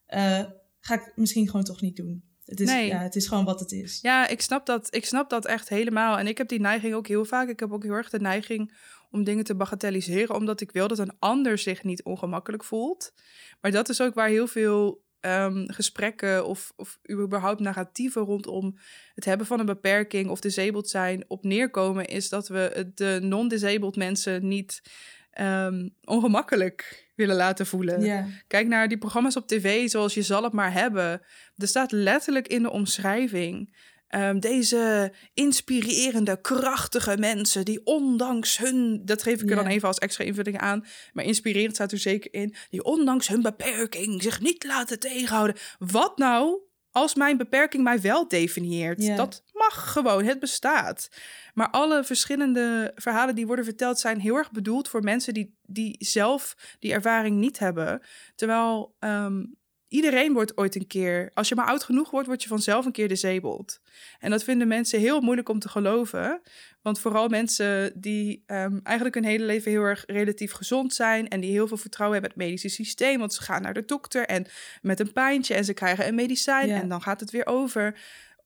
[0.06, 0.44] Eh,
[0.80, 2.22] ga ik misschien gewoon toch niet doen.
[2.44, 2.86] Het is, Nee.
[2.86, 3.98] ja, het is gewoon wat het is.
[4.02, 6.18] Ja, ik snap, dat, ik snap dat echt helemaal.
[6.18, 7.48] En ik heb die neiging ook heel vaak.
[7.48, 8.74] Ik heb ook heel erg de neiging
[9.10, 13.12] om dingen te bagatelliseren, omdat ik wil dat een ander zich niet ongemakkelijk voelt.
[13.60, 18.78] Maar dat is ook waar heel veel ehm, gesprekken of, of überhaupt negatieven rondom
[19.14, 23.96] het hebben van een beperking of disabled zijn op neerkomen, is dat we de non-disabled
[23.96, 24.82] mensen niet
[25.30, 28.26] ehm, ongemakkelijk willen laten voelen.
[28.46, 31.22] Kijk naar die programma's op tv, zoals Je zal het maar hebben.
[31.56, 33.74] Er staat letterlijk in de omschrijving.
[34.08, 39.98] Ehm, deze inspirerende, krachtige mensen die ondanks hun, dat geef ik er dan even als
[39.98, 44.64] extra invulling aan, maar inspirerend staat er zeker in, die ondanks hun beperking zich niet
[44.64, 45.56] laten tegenhouden.
[45.78, 49.16] Wat nou als mijn beperking mij wel definieert?
[49.16, 51.08] Dat mag gewoon, het bestaat.
[51.54, 55.96] Maar alle verschillende verhalen die worden verteld zijn heel erg bedoeld voor mensen die, die
[55.98, 58.02] zelf die ervaring niet hebben.
[58.34, 59.44] Terwijl ehm,
[59.88, 62.92] iedereen wordt ooit een keer, als je maar oud genoeg wordt, word je vanzelf een
[62.92, 63.80] keer disabled.
[64.18, 66.40] En dat vinden mensen heel moeilijk om te geloven.
[66.82, 71.40] Want vooral mensen die ehm, eigenlijk hun hele leven heel erg relatief gezond zijn en
[71.40, 73.18] die heel veel vertrouwen hebben in het medische systeem.
[73.18, 74.46] Want ze gaan naar de dokter en
[74.82, 76.80] met een pijntje en ze krijgen een medicijn Ja.
[76.80, 77.98] en dan gaat het weer over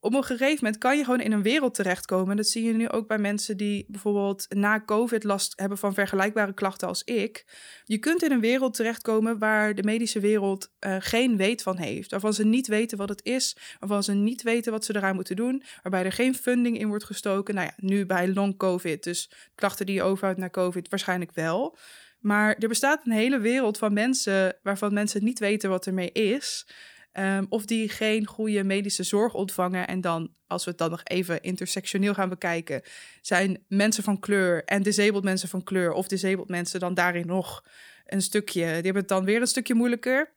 [0.04, 2.36] op een gegeven moment kan je gewoon in een wereld terechtkomen.
[2.36, 6.54] Dat zie je nu ook bij mensen die bijvoorbeeld na COVID last hebben van vergelijkbare
[6.54, 7.44] klachten als ik.
[7.84, 12.10] Je kunt in een wereld terechtkomen waar de medische wereld eh, geen weet van heeft.
[12.10, 13.56] Waarvan ze niet weten wat het is.
[13.78, 15.62] Waarvan ze niet weten wat ze eraan moeten doen.
[15.82, 17.54] Waarbij er geen funding in wordt gestoken.
[17.54, 19.02] Nou ja, nu bij long COVID.
[19.02, 21.76] Dus klachten die je overhoudt na COVID waarschijnlijk wel.
[22.18, 26.66] Maar er bestaat een hele wereld van mensen waarvan mensen niet weten wat ermee is.
[27.12, 29.86] Ehm, of die geen goede medische zorg ontvangen.
[29.86, 32.82] En dan, als we het dan nog even intersectioneel gaan bekijken,
[33.20, 37.64] zijn mensen van kleur en disabled mensen van kleur, of disabled mensen dan daarin nog
[38.06, 38.64] een stukje.
[38.64, 40.32] Die hebben het dan weer een stukje moeilijker.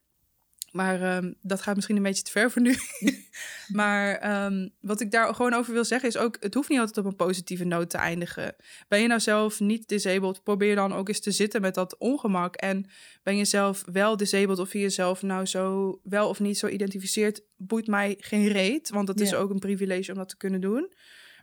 [0.75, 2.75] Maar ehm, dat gaat misschien een beetje te ver voor nu.
[3.81, 6.37] maar ehm, wat ik daar gewoon over wil zeggen is ook...
[6.39, 8.55] het hoeft niet altijd op een positieve noot te eindigen.
[8.87, 10.43] Ben je nou zelf niet disabled...
[10.43, 12.55] probeer dan ook eens te zitten met dat ongemak.
[12.55, 12.85] En
[13.23, 14.59] ben je zelf wel disabled...
[14.59, 17.41] of je jezelf nou zo wel of niet zo identificeert...
[17.57, 18.89] boeit mij geen reet.
[18.89, 19.37] Want het is Ja.
[19.37, 20.93] ook een privilege om dat te kunnen doen.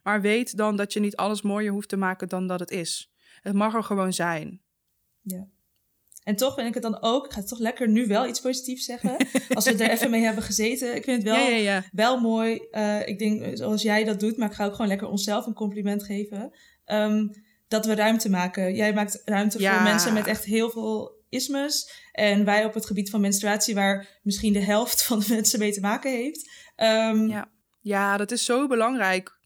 [0.02, 3.12] Maar weet dan dat je niet alles mooier hoeft te maken dan dat het is.
[3.40, 4.60] Het mag er gewoon zijn.
[6.22, 8.40] En toch vind ik het dan ook, ik ga het toch lekker nu wel iets
[8.40, 9.16] positiefs zeggen.
[9.54, 10.94] Als we er even mee hebben gezeten.
[10.96, 11.84] Ik vind het wel, ja, ja, ja.
[11.92, 12.56] wel mooi.
[12.70, 15.46] eh, ik denk eh, zoals jij dat doet, maar ik ga ook gewoon lekker onszelf
[15.46, 16.52] een compliment geven.
[16.84, 17.28] Ehm,
[17.68, 18.74] dat we ruimte maken.
[18.74, 21.90] Jij maakt ruimte voor mensen met echt heel veel ismes.
[22.12, 25.72] En wij op het gebied van menstruatie, waar misschien de helft van de mensen mee
[25.72, 26.50] te maken heeft.
[26.76, 27.50] Ehm, Ja.
[27.80, 29.38] Ja, dat is zo belangrijk.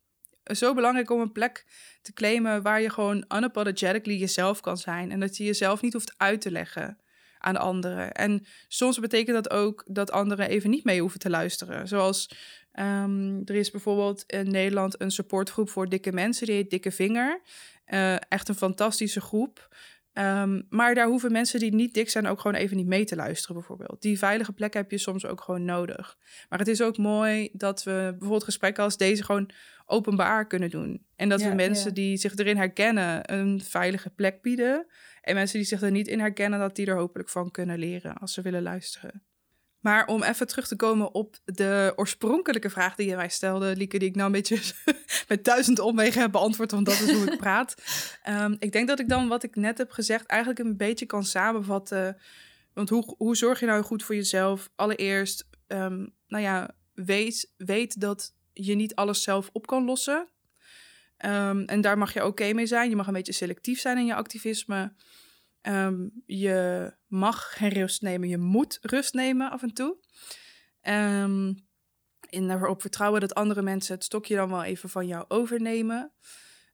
[0.44, 1.66] Zo belangrijk om een plek
[2.06, 5.10] te claimen waar je gewoon unapologetically jezelf kan zijn.
[5.10, 6.98] En dat je jezelf niet hoeft uit te leggen
[7.38, 8.12] aan anderen.
[8.12, 11.88] En soms betekent dat ook dat anderen even niet mee hoeven te luisteren.
[11.88, 12.30] Zoals
[12.72, 17.40] ehm, er is bijvoorbeeld in Nederland een supportgroep voor dikke mensen, die heet Dikke Vinger.
[17.84, 19.76] Eh, echt een fantastische groep.
[20.16, 23.16] Ehm, maar daar hoeven mensen die niet dik zijn ook gewoon even niet mee te
[23.16, 24.02] luisteren, bijvoorbeeld.
[24.02, 26.16] Die veilige plek heb je soms ook gewoon nodig.
[26.48, 29.50] Maar het is ook mooi dat we bijvoorbeeld gesprekken als deze gewoon
[29.86, 31.06] openbaar kunnen doen.
[31.16, 31.94] En dat Ja, we mensen ja.
[31.94, 34.86] die zich erin herkennen een veilige plek bieden.
[35.20, 38.14] En mensen die zich er niet in herkennen, dat die er hopelijk van kunnen leren
[38.14, 39.22] als ze willen luisteren.
[39.80, 43.98] Maar om even terug te komen op de oorspronkelijke vraag die je mij stelde, Lieke,
[43.98, 44.60] die ik nou een beetje
[45.28, 47.74] met duizend omwegen heb beantwoord, want dat is hoe ik praat.
[48.22, 51.24] Ehm, ik denk dat ik dan wat ik net heb gezegd eigenlijk een beetje kan
[51.24, 52.16] samenvatten.
[52.72, 54.70] Want hoe, hoe zorg je nou goed voor jezelf?
[54.74, 60.28] Allereerst, ehm, nou ja, weet, weet dat je niet alles zelf op kan lossen.
[61.16, 62.90] Ehm, en daar mag je oké mee zijn.
[62.90, 64.92] Je mag een beetje selectief zijn in je activisme.
[65.66, 69.96] Ehm, je mag geen rust nemen, je moet rust nemen af en toe.
[70.80, 71.52] Ehm
[72.30, 76.12] en erop vertrouwen dat andere mensen het stokje dan wel even van jou overnemen.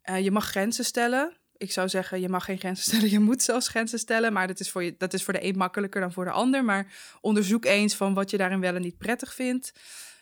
[0.02, 1.36] Eh, je mag grenzen stellen.
[1.56, 4.32] ik zou zeggen, je mag geen grenzen stellen, je moet zelfs grenzen stellen.
[4.32, 6.64] Maar dat is, voor je, dat is voor de een makkelijker dan voor de ander.
[6.64, 9.72] Maar onderzoek eens van wat je daarin wel en niet prettig vindt.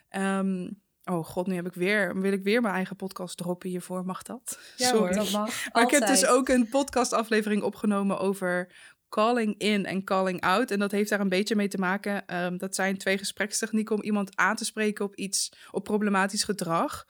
[0.08, 0.68] Ehm,
[1.10, 4.04] oh god, nu heb ik weer, wil ik weer mijn eigen podcast droppen hiervoor.
[4.04, 4.58] Mag dat?
[4.76, 5.00] Ja Sorry.
[5.00, 5.48] hoor, dat mag.
[5.72, 8.72] Maar ik heb dus ook een podcastaflevering opgenomen over
[9.08, 10.70] calling in en calling out.
[10.70, 12.26] En dat heeft daar een beetje mee te maken.
[12.26, 17.06] Ehm, dat zijn twee gesprekstechnieken om iemand aan te spreken op iets, op problematisch gedrag.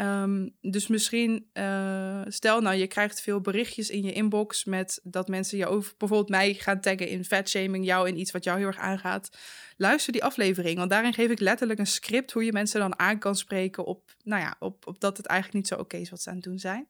[0.00, 5.28] Ehm, dus misschien, eh, stel nou, je krijgt veel berichtjes in je inbox met dat
[5.28, 8.66] mensen je over, bijvoorbeeld mij gaan taggen in fatshaming, jou in iets wat jou heel
[8.66, 9.30] erg aangaat.
[9.76, 13.18] Luister die aflevering, want daarin geef ik letterlijk een script hoe je mensen dan aan
[13.18, 16.22] kan spreken op, nou ja, op, op dat het eigenlijk niet zo oké is wat
[16.22, 16.88] ze aan het doen zijn.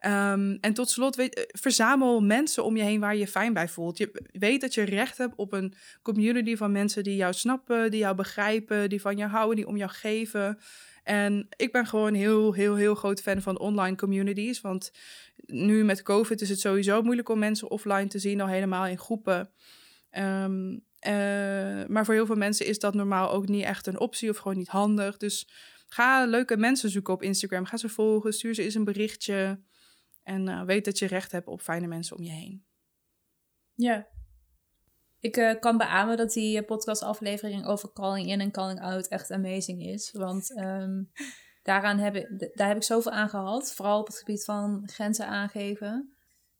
[0.00, 3.52] Ehm, en tot slot, weet, eh, verzamel mensen om je heen waar je je fijn
[3.52, 3.98] bij voelt.
[3.98, 8.00] Je weet dat je recht hebt op een community van mensen die jou snappen, die
[8.00, 10.58] jou begrijpen, die van je houden, die om jou geven.
[11.02, 14.60] En ik ben gewoon heel, heel, heel groot fan van online communities.
[14.60, 14.92] Want
[15.36, 18.98] nu met COVID is het sowieso moeilijk om mensen offline te zien, al helemaal in
[18.98, 19.50] groepen.
[20.10, 21.12] Ehm, eh,
[21.86, 24.56] maar voor heel veel mensen is dat normaal ook niet echt een optie of gewoon
[24.56, 25.16] niet handig.
[25.16, 25.48] Dus
[25.88, 27.64] ga leuke mensen zoeken op Instagram.
[27.64, 29.60] Ga ze volgen, stuur ze eens een berichtje.
[30.22, 32.64] En eh, weet dat je recht hebt op fijne mensen om je heen.
[33.74, 34.08] Ja.
[35.22, 39.30] Ik eh, kan beamen dat die eh, podcastaflevering over calling in en calling out echt
[39.30, 40.10] amazing is.
[40.12, 41.02] Want ehm,
[41.68, 43.74] daaraan heb ik, daar heb ik zoveel aan gehad.
[43.74, 46.12] Vooral op het gebied van grenzen aangeven.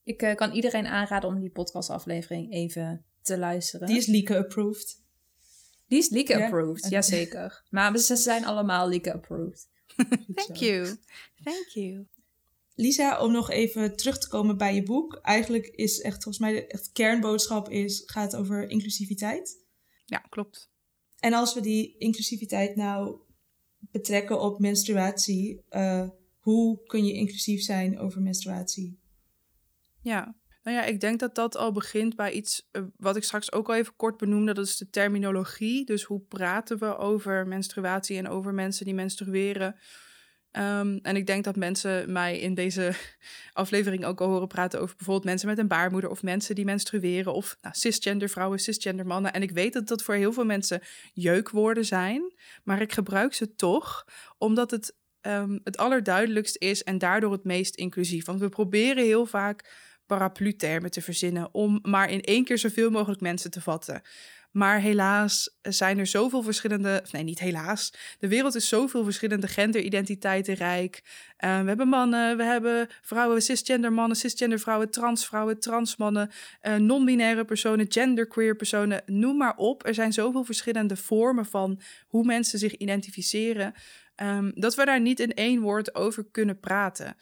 [0.05, 3.87] Ik eh, kan iedereen aanraden om die podcastaflevering even te luisteren.
[3.87, 5.01] Die is Lieke approved.
[5.87, 6.45] Die is Lieke Ja.
[6.45, 7.63] approved, jazeker.
[7.71, 9.69] Maar ze zijn allemaal Lieke approved.
[10.35, 10.97] Thank you.
[11.45, 12.07] Thank you.
[12.75, 15.19] Lisa, om nog even terug te komen bij je boek.
[15.23, 19.65] Eigenlijk is echt, volgens mij, de echt kernboodschap is, gaat over inclusiviteit.
[20.05, 20.71] Ja, klopt.
[21.19, 23.21] En als we die inclusiviteit nou
[23.79, 26.09] betrekken op menstruatie, eh,
[26.39, 28.99] hoe kun je inclusief zijn over menstruatie?
[30.01, 30.35] Ja.
[30.63, 33.69] Nou ja, ik denk dat dat al begint bij iets eh, wat ik straks ook
[33.69, 34.55] al even kort benoemde.
[34.55, 35.85] Dat is de terminologie.
[35.85, 39.77] Dus hoe praten we over menstruatie en over mensen die menstrueren?
[40.53, 42.93] Ehm, en ik denk dat mensen mij in deze
[43.53, 47.35] aflevering ook al horen praten over bijvoorbeeld mensen met een baarmoeder of mensen die menstrueren
[47.35, 49.33] of nou, cisgender vrouwen, cisgender mannen.
[49.33, 50.81] En ik weet dat dat voor heel veel mensen
[51.13, 52.33] jeukwoorden zijn,
[52.65, 54.07] maar ik gebruik ze toch
[54.39, 58.25] omdat het ehm, het allerduidelijkst is en daardoor het meest inclusief.
[58.25, 59.71] Want we proberen heel vaak
[60.07, 64.03] paraplu-termen te verzinnen om maar in één keer zoveel mogelijk mensen te vatten.
[64.53, 67.93] Maar helaas zijn er zoveel verschillende, nee, niet helaas.
[68.19, 71.03] De wereld is zoveel verschillende genderidentiteiten rijk.
[71.37, 76.31] Eh, we hebben mannen, we hebben vrouwen, cisgender mannen, cisgender vrouwen, transvrouwen, transmannen,
[76.61, 79.87] eh, non-binaire personen, genderqueer personen, noem maar op.
[79.87, 83.75] Er zijn zoveel verschillende vormen van hoe mensen zich identificeren,
[84.15, 87.17] ehm, dat we daar niet in één woord over kunnen praten.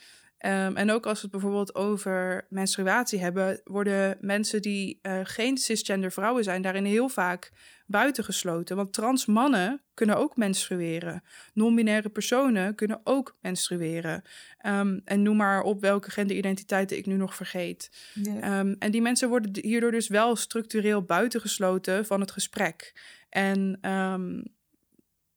[0.46, 5.58] Um, en ook als we het bijvoorbeeld over menstruatie hebben, worden mensen die uh, geen
[5.58, 7.52] cisgender vrouwen zijn, daarin heel vaak
[7.86, 8.76] buitengesloten.
[8.76, 11.22] Want trans mannen kunnen ook menstrueren.
[11.54, 14.22] Non-binaire personen kunnen ook menstrueren.
[14.66, 17.90] Um, en noem maar op welke genderidentiteiten ik nu nog vergeet.
[18.14, 18.58] Ja.
[18.58, 22.92] Um, en die mensen worden hierdoor dus wel structureel buitengesloten van het gesprek.
[23.28, 23.78] En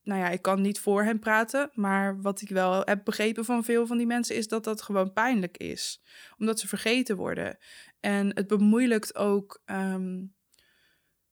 [0.04, 3.64] nou ja, ik kan niet voor hen praten, maar wat ik wel heb begrepen van
[3.64, 6.02] veel van die mensen is dat dat gewoon pijnlijk is,
[6.38, 7.58] omdat ze vergeten worden.
[8.00, 10.36] En het bemoeilijkt ook um,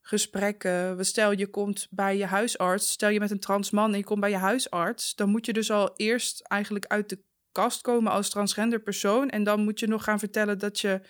[0.01, 1.05] gesprekken.
[1.05, 4.19] Stel je komt bij je huisarts, stel je met een trans man en je komt
[4.19, 8.30] bij je huisarts, dan moet je dus al eerst eigenlijk uit de kast komen als
[8.30, 11.01] transgender persoon en dan moet je nog gaan vertellen dat je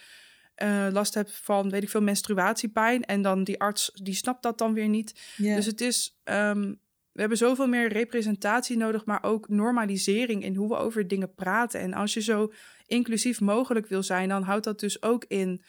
[0.63, 4.57] uh, last hebt van, weet ik veel, menstruatiepijn en dan die arts die snapt dat
[4.57, 5.35] dan weer niet.
[5.37, 6.90] Dus het is um, we
[7.21, 11.79] hebben zoveel meer representatie nodig, maar ook normalisering in hoe we over dingen praten.
[11.79, 12.51] En als je zo
[12.85, 15.63] inclusief mogelijk wil zijn, dan houdt dat dus ook in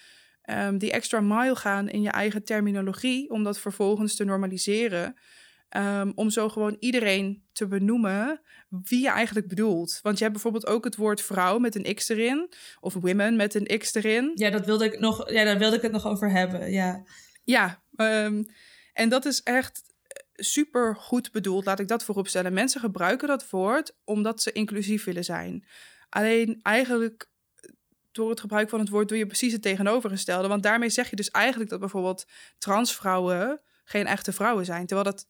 [0.50, 5.16] um, die extra mile gaan in je eigen terminologie, om dat vervolgens te normaliseren.
[5.76, 9.98] Um, om zo gewoon iedereen te benoemen wie je eigenlijk bedoelt.
[10.02, 13.54] Want je hebt bijvoorbeeld ook het woord vrouw met een x erin, of women met
[13.54, 14.32] een x erin.
[14.34, 16.70] Ja, dat wilde ik nog, ja daar wilde ik het nog over hebben.
[16.70, 17.04] Ja,
[17.44, 18.46] ja um,
[18.92, 19.82] en dat is echt
[20.34, 22.52] super goed bedoeld, laat ik dat voorop stellen.
[22.52, 25.64] Mensen gebruiken dat woord omdat ze inclusief willen zijn.
[26.08, 27.30] Alleen eigenlijk
[28.12, 30.48] door het gebruik van het woord doe je precies het tegenovergestelde.
[30.48, 32.26] Want daarmee zeg je dus eigenlijk dat bijvoorbeeld
[32.58, 34.86] transvrouwen geen echte vrouwen zijn.
[34.86, 35.26] Terwijl dat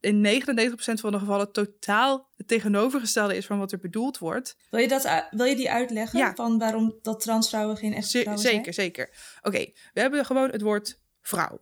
[0.00, 4.56] in 99% van de gevallen totaal het tegenovergestelde is van wat er bedoeld wordt.
[4.70, 6.34] Wil je, dat, wil je die uitleggen ja.
[6.34, 8.84] van waarom dat transvrouwen geen echte vrouwen zeker, zijn?
[8.84, 9.38] Zeker, zeker.
[9.38, 11.58] Oké, okay, we hebben gewoon het woord vrouw.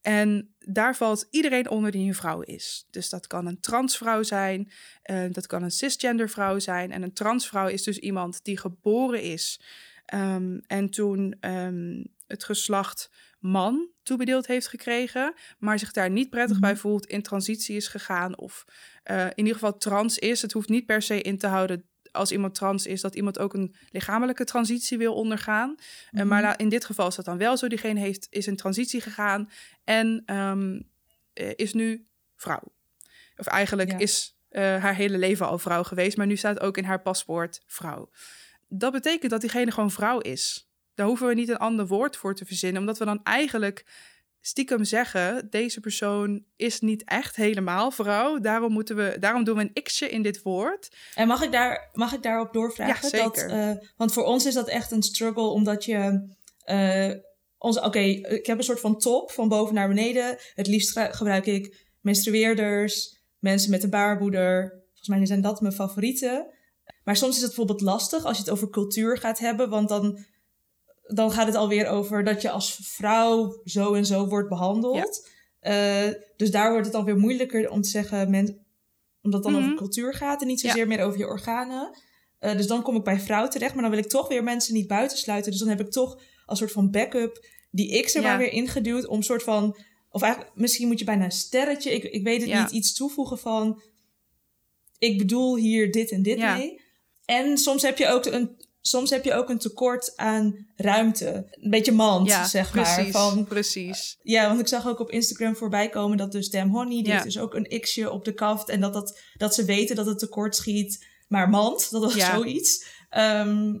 [0.00, 2.86] En daar valt iedereen onder die een vrouw is.
[2.90, 4.70] Dus dat kan een transvrouw zijn,
[5.10, 6.92] uh, dat kan een cisgender vrouw zijn.
[6.92, 9.60] En een transvrouw is dus iemand die geboren is
[10.08, 16.58] Ehm, en toen ehm, het geslacht man toebedeeld heeft gekregen, maar zich daar niet prettig
[16.58, 16.80] bij Mhm.
[16.80, 18.64] voelt, in transitie is gegaan of
[19.02, 20.42] eh, in ieder geval trans is.
[20.42, 23.54] Het hoeft niet per se in te houden als iemand trans is, dat iemand ook
[23.54, 25.74] een lichamelijke transitie wil ondergaan.
[26.10, 27.68] Eh, maar in dit geval is dat dan wel zo.
[27.68, 29.50] Diegene heeft, is in transitie gegaan
[29.84, 30.80] en ehm,
[31.32, 32.06] eh, is nu
[32.36, 32.62] vrouw.
[33.36, 33.98] Of eigenlijk Ja.
[33.98, 37.62] is eh, haar hele leven al vrouw geweest, maar nu staat ook in haar paspoort
[37.66, 38.10] vrouw.
[38.68, 40.70] Dat betekent dat diegene gewoon vrouw is.
[40.94, 43.84] Daar hoeven we niet een ander woord voor te verzinnen, omdat we dan eigenlijk
[44.40, 48.38] stiekem zeggen: deze persoon is niet echt helemaal vrouw.
[48.38, 50.96] Daarom, moeten we, daarom doen we een x'je in dit woord.
[51.14, 53.18] En mag ik, daar, mag ik daarop doorvragen?
[53.18, 53.50] Ja, Dat, zeker.
[53.50, 56.28] eh, want voor ons is dat echt een struggle, omdat je...
[57.58, 60.36] onze, Oké, ik heb een soort van top van boven naar beneden.
[60.54, 64.68] Het liefst ge- gebruik ik menstrueerders, mensen met een baarmoeder.
[64.86, 66.46] Volgens mij zijn dat mijn favorieten.
[67.04, 70.24] Maar soms is het bijvoorbeeld lastig als je het over cultuur gaat hebben, want dan,
[71.14, 75.28] dan gaat het alweer over dat je als vrouw zo en zo wordt behandeld.
[75.60, 78.66] Eh, dus daar wordt het dan weer moeilijker om te zeggen, men,
[79.22, 79.64] omdat het dan Mhm.
[79.72, 80.68] over cultuur gaat en niet Ja.
[80.68, 81.98] zozeer meer over je organen.
[82.38, 84.74] Eh, dus dan kom ik bij vrouw terecht, maar dan wil ik toch weer mensen
[84.74, 85.50] niet buitensluiten.
[85.50, 88.28] Dus dan heb ik toch als soort van backup die X er Ja.
[88.28, 89.76] maar weer ingeduwd om soort van,
[90.10, 93.38] of eigenlijk misschien moet je bijna een sterretje, ik, ik weet het niet, iets toevoegen
[93.38, 93.80] van,
[94.98, 96.80] ik bedoel hier dit en dit mee.
[97.24, 101.70] En soms heb je ook een, soms heb je ook een tekort aan ruimte, een
[101.70, 103.12] beetje mand, Ja, zeg precies.
[103.12, 103.22] maar.
[103.30, 104.18] Van, precies.
[104.22, 107.12] ja, want ik zag ook op Instagram voorbij komen dat dus Damn Honey, die Ja.
[107.12, 108.68] heeft dus ook een x'je op de kaft.
[108.68, 112.34] En dat, dat, dat ze weten dat het tekort schiet, maar mand, dat was Ja.
[112.34, 112.86] zoiets.
[113.10, 113.74] Ehm,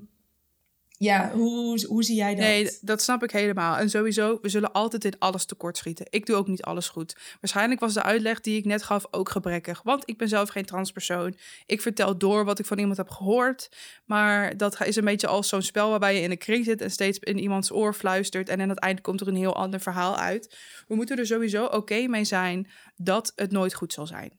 [0.98, 2.44] ja, hoe, hoe zie jij dat?
[2.44, 3.76] Nee, dat snap ik helemaal.
[3.76, 6.06] En sowieso, we zullen altijd in alles tekortschieten.
[6.10, 7.16] Ik doe ook niet alles goed.
[7.40, 9.82] Waarschijnlijk was de uitleg die ik net gaf ook gebrekkig.
[9.82, 11.36] Want ik ben zelf geen transpersoon.
[11.66, 13.68] Ik vertel door wat ik van iemand heb gehoord.
[14.04, 16.80] Maar dat is een beetje als zo'n spel waarbij je in een kring zit...
[16.80, 18.48] en steeds in iemands oor fluistert...
[18.48, 20.56] en aan het eind komt er een heel ander verhaal uit.
[20.88, 24.38] We moeten er sowieso oké mee zijn dat het nooit goed zal zijn.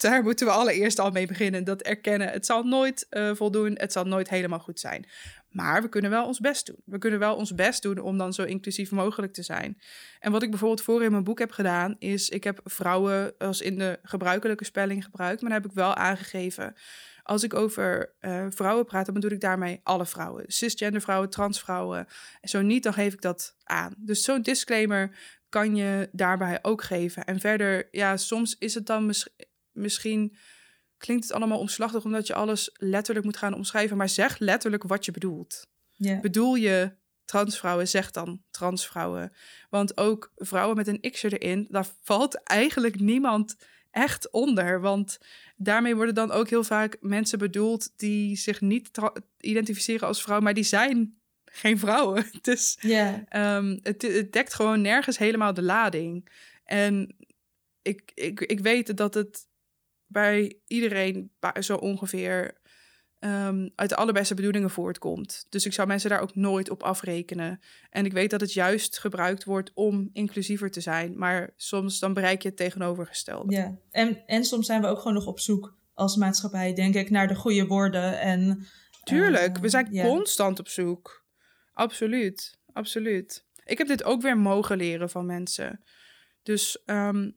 [0.00, 1.64] Daar moeten we allereerst al mee beginnen.
[1.64, 2.28] Dat erkennen.
[2.28, 3.72] Het zal nooit eh, voldoen.
[3.74, 5.06] Het zal nooit helemaal goed zijn.
[5.50, 6.82] Maar we kunnen wel ons best doen.
[6.84, 9.80] We kunnen wel ons best doen om dan zo inclusief mogelijk te zijn.
[10.20, 13.60] En wat ik bijvoorbeeld voor in mijn boek heb gedaan, is ik heb vrouwen als
[13.60, 16.74] in de gebruikelijke spelling gebruikt, maar dan heb ik wel aangegeven.
[17.22, 20.44] Als ik over eh, vrouwen praat, dan bedoel ik daarmee alle vrouwen.
[20.46, 22.06] Cisgender vrouwen, transvrouwen.
[22.40, 23.94] En zo niet, dan geef ik dat aan.
[23.98, 25.16] Dus zo'n disclaimer
[25.48, 27.24] kan je daarbij ook geven.
[27.24, 29.34] En verder, ja, soms is het dan mis-
[29.72, 30.36] misschien
[31.00, 35.04] klinkt het allemaal omslachtig omdat je alles letterlijk moet gaan omschrijven, maar zeg letterlijk wat
[35.04, 35.66] je bedoelt.
[36.20, 36.92] Bedoel je
[37.24, 39.32] transvrouwen, zeg dan transvrouwen.
[39.70, 43.56] Want ook vrouwen met een x'er erin, daar valt eigenlijk niemand
[43.90, 44.80] echt onder.
[44.80, 45.18] Want
[45.56, 48.90] daarmee worden dan ook heel vaak mensen bedoeld die zich niet
[49.40, 52.24] identificeren als vrouw, maar die zijn geen vrouwen.
[52.42, 52.78] Dus.
[53.28, 56.28] Ehm, het, het dekt gewoon nergens helemaal de lading.
[56.64, 57.16] En
[57.82, 59.48] ik, ik, ik weet dat het
[60.10, 62.58] bij iedereen zo ongeveer
[63.18, 65.46] ehm, uit de allerbeste bedoelingen voortkomt.
[65.48, 67.60] Dus ik zou mensen daar ook nooit op afrekenen.
[67.90, 71.18] En ik weet dat het juist gebruikt wordt om inclusiever te zijn.
[71.18, 73.54] Maar soms dan bereik je het tegenovergestelde.
[73.54, 73.76] ja.
[73.90, 77.28] En, en soms zijn we ook gewoon nog op zoek als maatschappij, denk ik, naar
[77.28, 78.20] de goede woorden.
[78.20, 78.66] En,
[79.02, 81.24] Tuurlijk, eh, we zijn constant op zoek.
[81.72, 83.46] Absoluut, absoluut.
[83.64, 85.82] Ik heb dit ook weer mogen leren van mensen.
[86.42, 87.30] Dus ehm,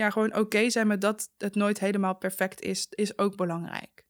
[0.00, 4.04] ja, gewoon oké zijn met dat het nooit helemaal perfect is, is ook belangrijk.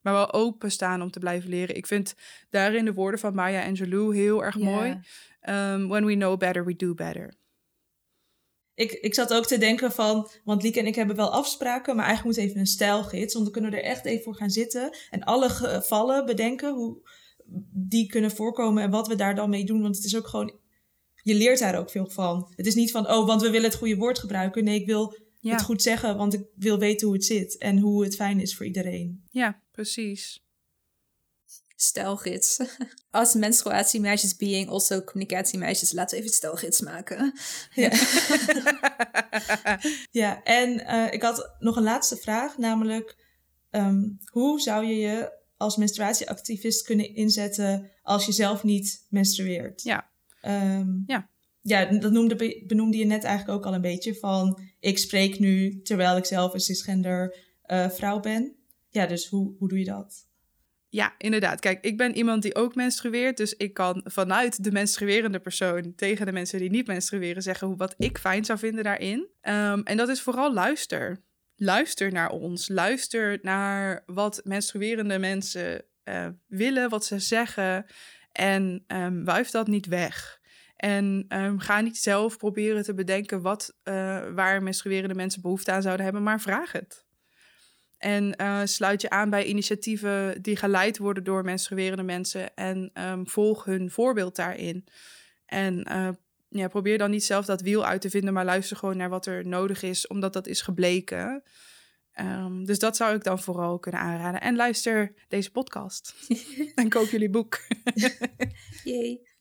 [0.00, 1.76] Maar wel openstaan om te blijven leren.
[1.76, 2.14] Ik vind
[2.50, 5.00] daarin de woorden van Maya Angelou heel erg mooi.
[5.40, 7.34] Ehm, when we know better, we do better.
[8.74, 12.04] Ik, ik zat ook te denken van, want Lieke en ik hebben wel afspraken, maar
[12.04, 13.32] eigenlijk moet even een stijlgids.
[13.32, 17.00] Want dan kunnen we er echt even voor gaan zitten en alle gevallen bedenken, hoe
[17.72, 19.82] die kunnen voorkomen en wat we daar dan mee doen.
[19.82, 20.58] Want het is ook gewoon,
[21.22, 22.52] je leert daar ook veel van.
[22.56, 24.64] Het is niet van, oh, want we willen het goede woord gebruiken.
[24.64, 27.78] Nee, ik wil Ja, het goed zeggen, want ik wil weten hoe het zit en
[27.78, 29.24] hoe het fijn is voor iedereen.
[29.30, 30.44] ja precies.
[31.76, 32.58] Stijlgids.
[33.10, 35.92] Als menstruatiemeisjes being, also communicatiemeisjes.
[35.92, 37.32] Laten we even stelgids maken.
[37.74, 37.90] Ja,
[40.22, 43.16] ja en eh, ik had nog een laatste vraag, namelijk
[43.70, 49.82] ehm, hoe zou je je als menstruatieactivist kunnen inzetten als je zelf niet menstrueert?
[49.82, 50.10] Ja.
[50.40, 51.30] Ehm, Ja.
[51.62, 55.82] Ja, dat noemde, benoemde je net eigenlijk ook al een beetje van ik spreek nu
[55.82, 58.54] terwijl ik zelf een cisgender eh, vrouw ben.
[58.88, 60.30] Ja, dus hoe, hoe doe je dat?
[60.88, 61.60] Ja, inderdaad.
[61.60, 63.36] Kijk, ik ben iemand die ook menstrueert.
[63.36, 67.94] Dus ik kan vanuit de menstruerende persoon tegen de mensen die niet menstrueren zeggen wat
[67.98, 69.28] ik fijn zou vinden daarin.
[69.40, 71.22] Ehm, en dat is vooral luister.
[71.56, 72.68] Luister naar ons.
[72.68, 77.86] Luister naar wat menstruerende mensen eh, willen, wat ze zeggen.
[78.32, 80.40] En um, wuif dat niet weg.
[80.82, 83.94] En um, ga niet zelf proberen te bedenken wat, uh,
[84.34, 87.04] waar menstruerende mensen behoefte aan zouden hebben, maar vraag het.
[87.98, 93.28] En uh, sluit je aan bij initiatieven die geleid worden door menstruerende mensen en um,
[93.28, 94.84] volg hun voorbeeld daarin.
[95.46, 96.08] En uh,
[96.48, 99.26] ja, probeer dan niet zelf dat wiel uit te vinden, maar luister gewoon naar wat
[99.26, 101.42] er nodig is, omdat dat is gebleken.
[102.20, 104.40] Um, dus dat zou ik dan vooral kunnen aanraden.
[104.40, 106.14] En luister deze podcast.
[106.74, 107.60] en koop jullie boek.
[108.84, 109.31] Jee.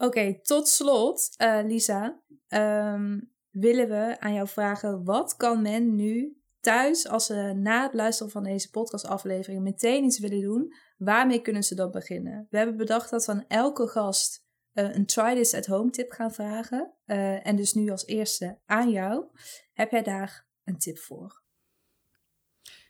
[0.00, 5.94] Oké, okay, tot slot, uh, Lisa, um, willen we aan jou vragen: wat kan men
[5.94, 11.40] nu thuis, als ze na het luisteren van deze podcastaflevering meteen iets willen doen, waarmee
[11.40, 12.46] kunnen ze dan beginnen?
[12.50, 14.44] We hebben bedacht dat we aan elke gast
[14.74, 16.92] uh, een try this at home tip gaan vragen.
[17.06, 19.24] Uh, en dus nu als eerste aan jou.
[19.72, 21.42] Heb jij daar een tip voor?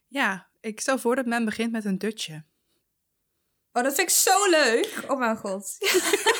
[0.06, 2.44] Ja, ik stel voor dat men begint met een dutje.
[3.72, 5.04] Oh, dat vind ik zo leuk.
[5.08, 5.76] Oh mijn god.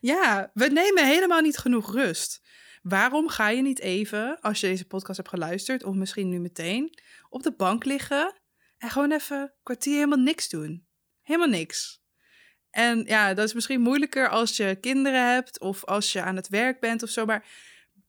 [0.00, 2.40] ja, we nemen helemaal niet genoeg rust.
[2.82, 6.98] Waarom ga je niet even, als je deze podcast hebt geluisterd, of misschien nu meteen,
[7.28, 8.40] op de bank liggen
[8.78, 10.86] en gewoon even een kwartier helemaal niks doen?
[11.22, 12.02] Helemaal niks.
[12.70, 16.48] En ja, dat is misschien moeilijker als je kinderen hebt of als je aan het
[16.48, 17.46] werk bent of zo, maar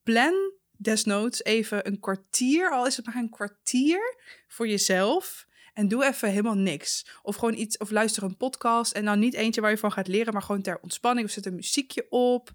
[0.03, 4.15] plan desnoods even een kwartier, al is het maar een kwartier
[4.47, 5.47] voor jezelf.
[5.81, 7.05] En doe even helemaal niks.
[7.21, 8.91] Of gewoon iets, of luister een podcast.
[8.91, 11.27] En dan niet eentje waar je van gaat leren, maar gewoon ter ontspanning.
[11.27, 12.49] Of zet een muziekje op.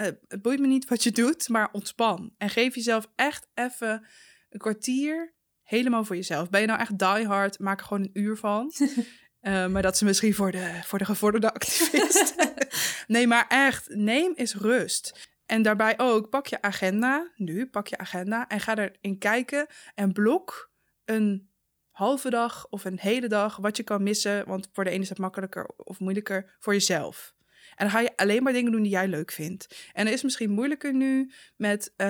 [0.00, 2.34] Uh, het boeit me niet wat je doet, maar ontspan.
[2.38, 4.06] En geef jezelf echt even
[4.50, 6.50] een kwartier helemaal voor jezelf.
[6.50, 8.72] Ben je nou echt die hard, maak er gewoon een uur van.
[8.78, 12.34] uh, maar dat is misschien voor de, voor de gevorderde activist.
[13.06, 15.30] nee, maar echt, neem eens rust.
[15.46, 20.12] En daarbij ook, pak je agenda, nu pak je agenda en ga erin kijken en
[20.12, 20.72] blok
[21.04, 21.52] een
[21.94, 24.46] halve dag of een hele dag wat je kan missen.
[24.46, 27.34] Want voor de ene is het makkelijker of moeilijker voor jezelf.
[27.76, 29.90] En dan ga je alleen maar dingen doen die jij leuk vindt.
[29.92, 32.06] En dat is misschien moeilijker nu met, uh,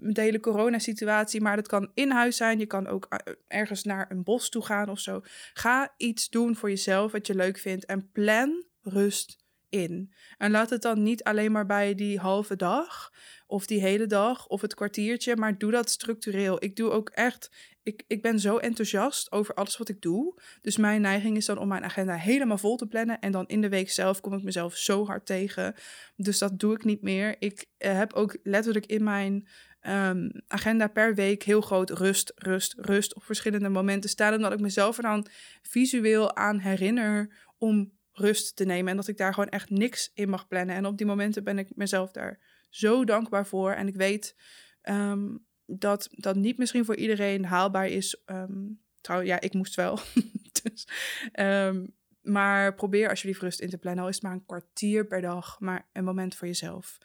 [0.00, 2.58] de hele coronasituatie, maar dat kan in huis zijn.
[2.58, 5.20] Je kan ook uh, ergens naar een bos toe gaan of zo.
[5.52, 10.12] Ga iets doen voor jezelf wat je leuk vindt en plan rust in.
[10.38, 13.12] En laat het dan niet alleen maar bij die halve dag
[13.46, 16.64] of die hele dag of het kwartiertje, maar doe dat structureel.
[16.64, 17.50] Ik doe ook echt,
[17.82, 20.40] ik, ik ben zo enthousiast over alles wat ik doe.
[20.62, 23.20] Dus mijn neiging is dan om mijn agenda helemaal vol te plannen.
[23.20, 25.74] En dan in de week zelf kom ik mezelf zo hard tegen.
[26.16, 27.36] Dus dat doe ik niet meer.
[27.38, 29.48] Ik uh, heb ook letterlijk in mijn
[29.88, 34.34] um, agenda per week heel groot rust, rust, rust op verschillende momenten staan.
[34.34, 35.26] Omdat ik mezelf er dan
[35.62, 38.90] visueel aan herinner om rust te nemen.
[38.90, 40.74] En dat ik daar gewoon echt niks in mag plannen.
[40.74, 42.40] En op die momenten ben ik mezelf daar
[42.70, 43.72] zo dankbaar voor.
[43.72, 44.36] En ik weet
[44.82, 48.22] um, dat dat niet misschien voor iedereen haalbaar is.
[48.26, 49.98] Um, trouw, ja, ik moest wel.
[50.62, 50.88] dus,
[51.32, 54.02] um, maar probeer alsjeblieft rust in te plannen.
[54.02, 56.98] Al is het maar een kwartier per dag, maar een moment voor jezelf.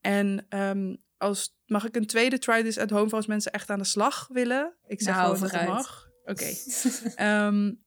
[0.00, 0.46] En
[1.16, 3.84] als, mag ik een tweede try this at home voor als mensen echt aan de
[3.84, 4.74] slag willen?
[4.86, 6.08] Ik zeg nou, gewoon dat het mag.
[6.24, 6.52] Oké.
[7.14, 7.76] Okay.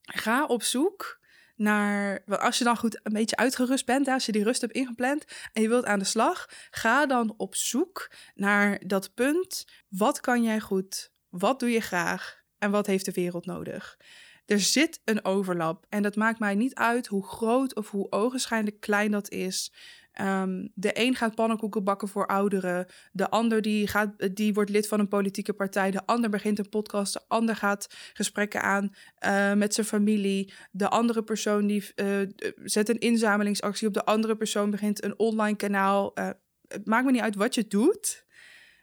[0.00, 1.19] ga op zoek
[1.60, 2.22] naar.
[2.26, 5.62] Als je dan goed een beetje uitgerust bent, als je die rust hebt ingepland en
[5.62, 9.64] je wilt aan de slag, ga dan op zoek naar dat punt.
[9.88, 11.12] Wat kan jij goed?
[11.28, 12.42] Wat doe je graag?
[12.58, 13.98] En wat heeft de wereld nodig?
[14.46, 18.80] Er zit een overlap en dat maakt mij niet uit hoe groot of hoe ogenschijnlijk
[18.80, 19.72] klein dat is.
[20.20, 22.86] Um, de een gaat pannenkoeken bakken voor ouderen.
[23.12, 25.90] De ander die, gaat, die wordt lid van een politieke partij.
[25.90, 27.12] De ander begint een podcast.
[27.12, 28.94] De ander gaat gesprekken aan
[29.26, 30.52] uh, met zijn familie.
[30.70, 32.28] De andere persoon die uh,
[32.64, 33.94] zet een inzamelingsactie op.
[33.94, 36.18] De andere persoon begint een online kanaal.
[36.18, 36.30] Uh,
[36.68, 38.24] het maakt me niet uit wat je doet.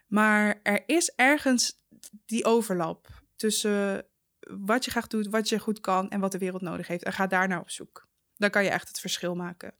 [0.06, 1.84] Maar er is ergens
[2.26, 4.06] die overlap tussen
[4.40, 7.04] wat je graag doet, wat je goed kan en wat de wereld nodig heeft.
[7.04, 8.08] En ga daar naar op zoek.
[8.36, 9.74] Dan kan je echt het verschil maken.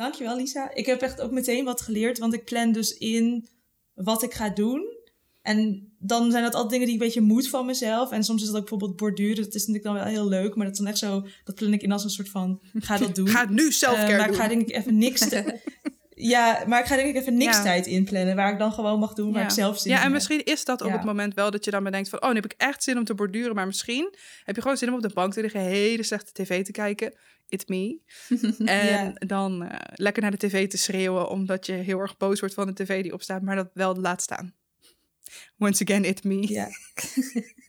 [0.00, 0.74] Dankjewel, Lisa.
[0.74, 3.48] Ik heb echt ook meteen wat geleerd, want ik plan dus in
[3.94, 4.98] wat ik ga doen.
[5.42, 8.10] En dan zijn dat altijd dingen die ik een beetje moet van mezelf.
[8.10, 9.44] En soms is dat ook bijvoorbeeld borduren.
[9.44, 10.54] Dat is natuurlijk dan wel heel leuk.
[10.54, 11.26] Maar dat is dan echt zo...
[11.44, 12.60] Dat plan ik in als een soort van...
[12.74, 13.28] Ga dat doen.
[13.28, 15.28] Ga het nu zelf uh, Maar ik ga denk ik even niks...
[16.20, 17.62] ja, maar ik ga denk ik even niks ja.
[17.62, 18.36] tijd inplannen.
[18.36, 19.48] Waar ik dan gewoon mag doen waar ja.
[19.48, 21.70] ik zelf zin Ja, in en misschien is dat op het moment wel dat je
[21.70, 22.22] dan bedenkt van...
[22.22, 23.54] Oh, nu heb ik echt zin om te borduren.
[23.54, 24.14] Maar misschien
[24.44, 25.60] heb je gewoon zin om op de bank te liggen...
[25.60, 27.12] hele slechte tv te kijken
[27.50, 27.98] it me.
[28.64, 32.54] en dan uh, lekker naar de tv te schreeuwen omdat je heel erg boos wordt
[32.54, 34.54] van de tv die opstaat, maar dat wel laat staan.
[35.58, 36.52] Once again, it me.
[36.52, 36.68] Ja.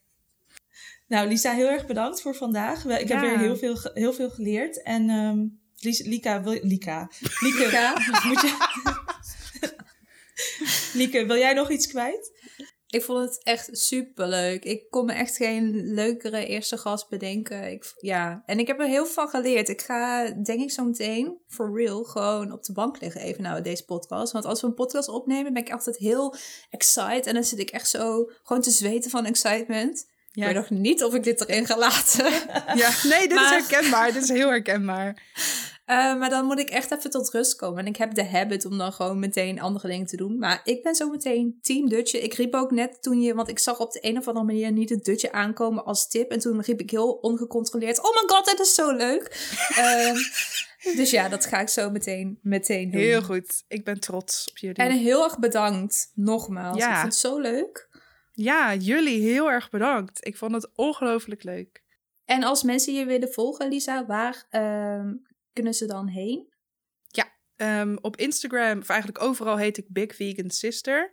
[1.07, 2.85] nou, Lisa, heel erg bedankt voor vandaag.
[2.85, 3.19] Ik ja.
[3.19, 4.83] heb weer heel veel, heel veel geleerd.
[4.83, 7.09] En um, Lika, wil, Lika,
[7.43, 7.93] Lieke,
[8.27, 8.55] moet je...
[10.99, 12.39] Lieke, wil jij nog iets kwijt?
[12.87, 14.63] Ik vond het echt super leuk.
[14.63, 17.71] Ik kon me echt geen leukere eerste gast bedenken.
[17.71, 19.69] Ik, ja, en ik heb er heel veel van geleerd.
[19.69, 23.61] Ik ga, denk ik, zo meteen, for real, gewoon op de bank liggen even nou
[23.61, 24.31] deze podcast.
[24.31, 26.35] Want als we een podcast opnemen, ben ik altijd heel
[26.69, 27.25] excited.
[27.25, 30.09] En dan zit ik echt zo gewoon te zweten van excitement.
[30.31, 30.47] Ja.
[30.47, 32.25] Ik weet nog niet of ik dit erin ga laten.
[32.81, 34.13] Ja, nee, dit Maar- is herkenbaar.
[34.13, 35.17] Dit is heel herkenbaar.
[35.85, 37.79] Eh, maar dan moet ik echt even tot rust komen.
[37.79, 40.37] En ik heb de habit om dan gewoon meteen andere dingen te doen.
[40.37, 42.21] Maar ik ben zo meteen team dutje.
[42.21, 43.33] Ik riep ook net toen je...
[43.33, 46.31] Want ik zag op de een of andere manier niet het dutje aankomen als tip.
[46.31, 47.99] En toen riep ik heel ongecontroleerd...
[47.99, 49.23] Oh my god, dit is zo leuk.
[49.77, 50.15] Ehm,
[50.95, 53.01] dus ja, dat ga ik zo meteen, meteen doen.
[53.01, 53.63] Heel goed.
[53.67, 54.75] Ik ben trots op jullie.
[54.75, 56.77] En heel erg bedankt, nogmaals.
[56.77, 56.89] Ja.
[56.89, 57.89] Ik vond het zo leuk.
[58.31, 60.25] Ja, jullie heel erg bedankt.
[60.25, 61.83] Ik vond het ongelooflijk leuk.
[62.25, 65.13] En als mensen je willen volgen, Lisa, waar ehm,
[65.53, 66.51] kunnen ze dan heen?
[67.61, 71.11] Ehm, op Instagram, of eigenlijk overal heet ik Big Vegan Sister.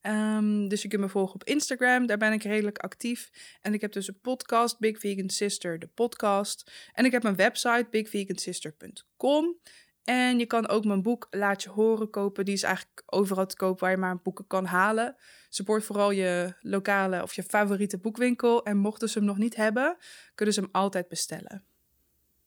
[0.00, 3.30] Ehm, dus je kunt me volgen op Instagram, daar ben ik redelijk actief.
[3.60, 6.70] En ik heb dus een podcast, Big Vegan Sister, de podcast.
[6.92, 9.60] En ik heb mijn website, bigvegansister.com.
[10.04, 12.44] En je kan ook mijn boek Laat je horen kopen.
[12.44, 15.16] Die is eigenlijk overal te koop waar je maar boeken kan halen.
[15.48, 18.64] Support vooral je lokale of je favoriete boekwinkel.
[18.64, 19.96] En mochten ze hem nog niet hebben,
[20.34, 21.64] kunnen ze hem altijd bestellen.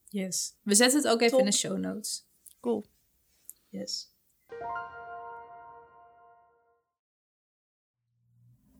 [0.07, 0.57] Yes.
[0.63, 1.39] We zetten het ook even Top.
[1.39, 2.27] in de show notes.
[2.59, 2.85] Cool.
[3.69, 4.15] Yes.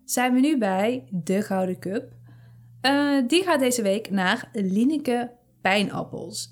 [0.10, 2.12] zijn we nu bij de Gouden Cup.
[2.82, 5.32] Eh, die gaat deze week naar Lineke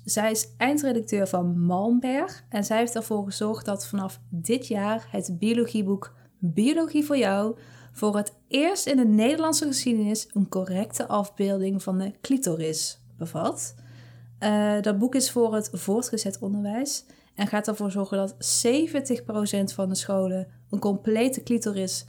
[0.04, 5.38] Zij is eindredacteur van Malmberg en zij heeft ervoor gezorgd dat vanaf dit jaar het
[5.38, 7.56] biologieboek Biologie voor jou
[7.92, 13.74] voor het eerst in de Nederlandse geschiedenis een correcte afbeelding van de clitoris bevat.
[14.38, 17.04] Eh, dat boek is voor het voortgezet onderwijs
[17.34, 22.06] en gaat ervoor zorgen dat 70% van de scholen een complete clitoris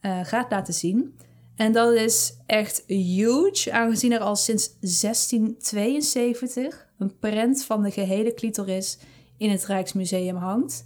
[0.00, 1.16] eh, gaat laten zien.
[1.56, 8.34] En dat is echt huge, aangezien er al sinds 1672 een prent van de gehele
[8.34, 8.98] clitoris
[9.36, 10.84] in het Rijksmuseum hangt.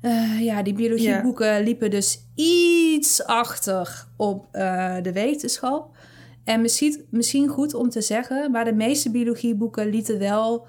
[0.00, 5.96] Eh, ja, die biologieboeken liepen dus iets achter op eh, de wetenschap.
[6.44, 10.66] En misschien, misschien goed om te zeggen, maar de meeste biologieboeken lieten wel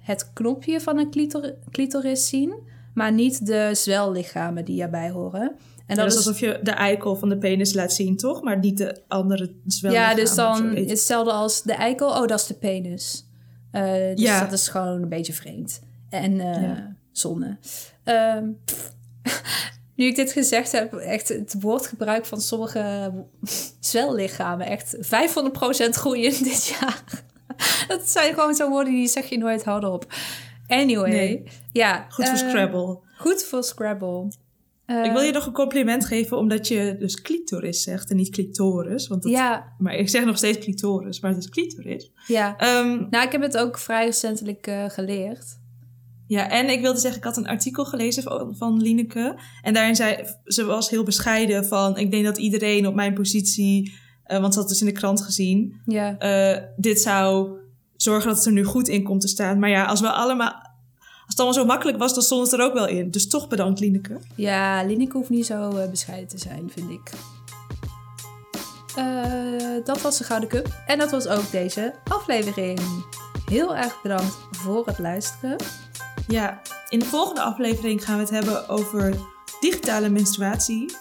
[0.00, 2.54] het knopje van een clitor- clitoris zien,
[2.94, 5.56] maar niet de zwellichamen die erbij horen.
[5.86, 8.42] En dat dat is alsof je de eikel van de penis laat zien, toch?
[8.42, 10.10] Maar niet de andere zwellichamen.
[10.10, 12.08] ja, dus dan hetzelfde als de eikel.
[12.08, 13.26] Oh, dat is de penis.
[13.70, 14.40] Eh, dus Ja.
[14.40, 15.80] dat is gewoon een beetje vreemd.
[16.10, 16.96] En eh, Ja.
[17.12, 17.58] zonde.
[18.04, 18.44] Ehm,
[19.96, 23.12] nu ik dit gezegd heb, echt het woordgebruik van sommige
[23.80, 24.66] zwellichamen.
[24.66, 27.02] Echt 500% groeien dit jaar.
[27.88, 30.06] dat zijn gewoon zo'n woorden die zeg je nooit hardop.
[30.66, 31.42] Anyway, Nee.
[31.72, 32.06] ja.
[32.08, 32.98] Goed voor eh, Scrabble.
[33.18, 34.28] Goed voor Scrabble.
[34.86, 38.30] Eh, ik wil je nog een compliment geven omdat je dus clitoris zegt en niet
[38.30, 39.08] clitoris.
[39.08, 42.10] Want dat, Ja, Maar ik zeg nog steeds clitoris, maar het is clitoris.
[42.26, 42.56] ja.
[42.56, 45.44] Ehm, Nou, ik heb het ook vrij recentelijk eh, geleerd.
[46.26, 49.38] ja, en ik wilde zeggen, ik had een artikel gelezen van, van Lineke.
[49.62, 51.96] En daarin zei ze was heel bescheiden van...
[51.96, 53.94] ik denk dat iedereen op mijn positie...
[54.24, 55.80] eh, want ze had dus in de krant gezien...
[55.84, 56.18] Ja.
[56.18, 57.58] eh, dit zou
[57.96, 59.58] zorgen dat het er nu goed in komt te staan.
[59.58, 60.65] Maar ja, als we allemaal...
[61.26, 63.10] Als het allemaal zo makkelijk was, dan stond het er ook wel in.
[63.10, 64.18] Dus toch bedankt, Lineke.
[64.34, 67.10] Ja, Lineke hoeft niet zo eh, bescheiden te zijn, vind ik.
[68.96, 70.68] Eh, dat was de Gouden Cup.
[70.86, 72.80] En dat was ook deze aflevering.
[73.50, 75.56] Heel erg bedankt voor het luisteren.
[76.28, 79.14] Ja, in de volgende aflevering gaan we het hebben over
[79.60, 80.94] digitale menstruatie.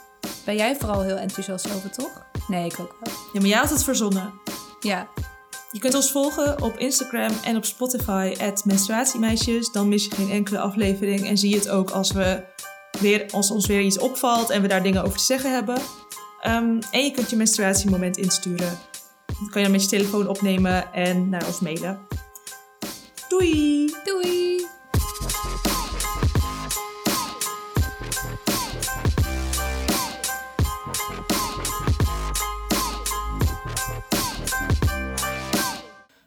[0.45, 2.25] Ben jij vooral heel enthousiast over, toch?
[2.47, 3.13] Nee, ik ook wel.
[3.33, 4.33] Ja, maar jij had het verzonnen.
[4.79, 5.07] Ja,
[5.75, 9.71] Je kunt ons volgen op Instagram en op Spotify, menstruatiemeisjes.
[9.71, 12.43] Dan mis je geen enkele aflevering en zie je het ook als, we
[12.99, 15.77] weer, als ons weer iets opvalt en we daar dingen over te zeggen hebben.
[16.41, 18.79] Ehm, en je kunt je menstruatiemoment insturen.
[19.25, 21.99] Dat kan je dan met je telefoon opnemen en naar ons mailen.
[23.29, 23.93] Doei!
[24.03, 24.74] doei!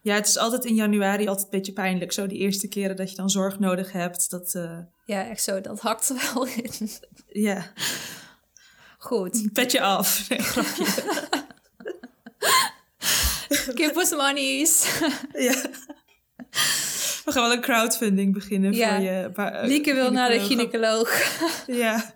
[0.09, 2.13] Ja, het is altijd in januari altijd een beetje pijnlijk.
[2.13, 4.31] Zo die eerste keren dat je dan zorg nodig hebt.
[4.31, 6.91] Dat, eh, Ja, echt zo, dat hakt er wel in.
[7.29, 7.73] ja,
[8.99, 9.53] Goed.
[9.53, 10.29] petje af.
[10.29, 10.85] Nee, grapje.
[13.81, 14.99] Give us monies.
[15.33, 15.55] ja.
[17.25, 18.95] We gaan wel een crowdfunding beginnen Ja.
[18.95, 19.31] voor je...
[19.35, 21.11] eh, Lieke wil naar de gynaecoloog.
[21.67, 22.15] Ja.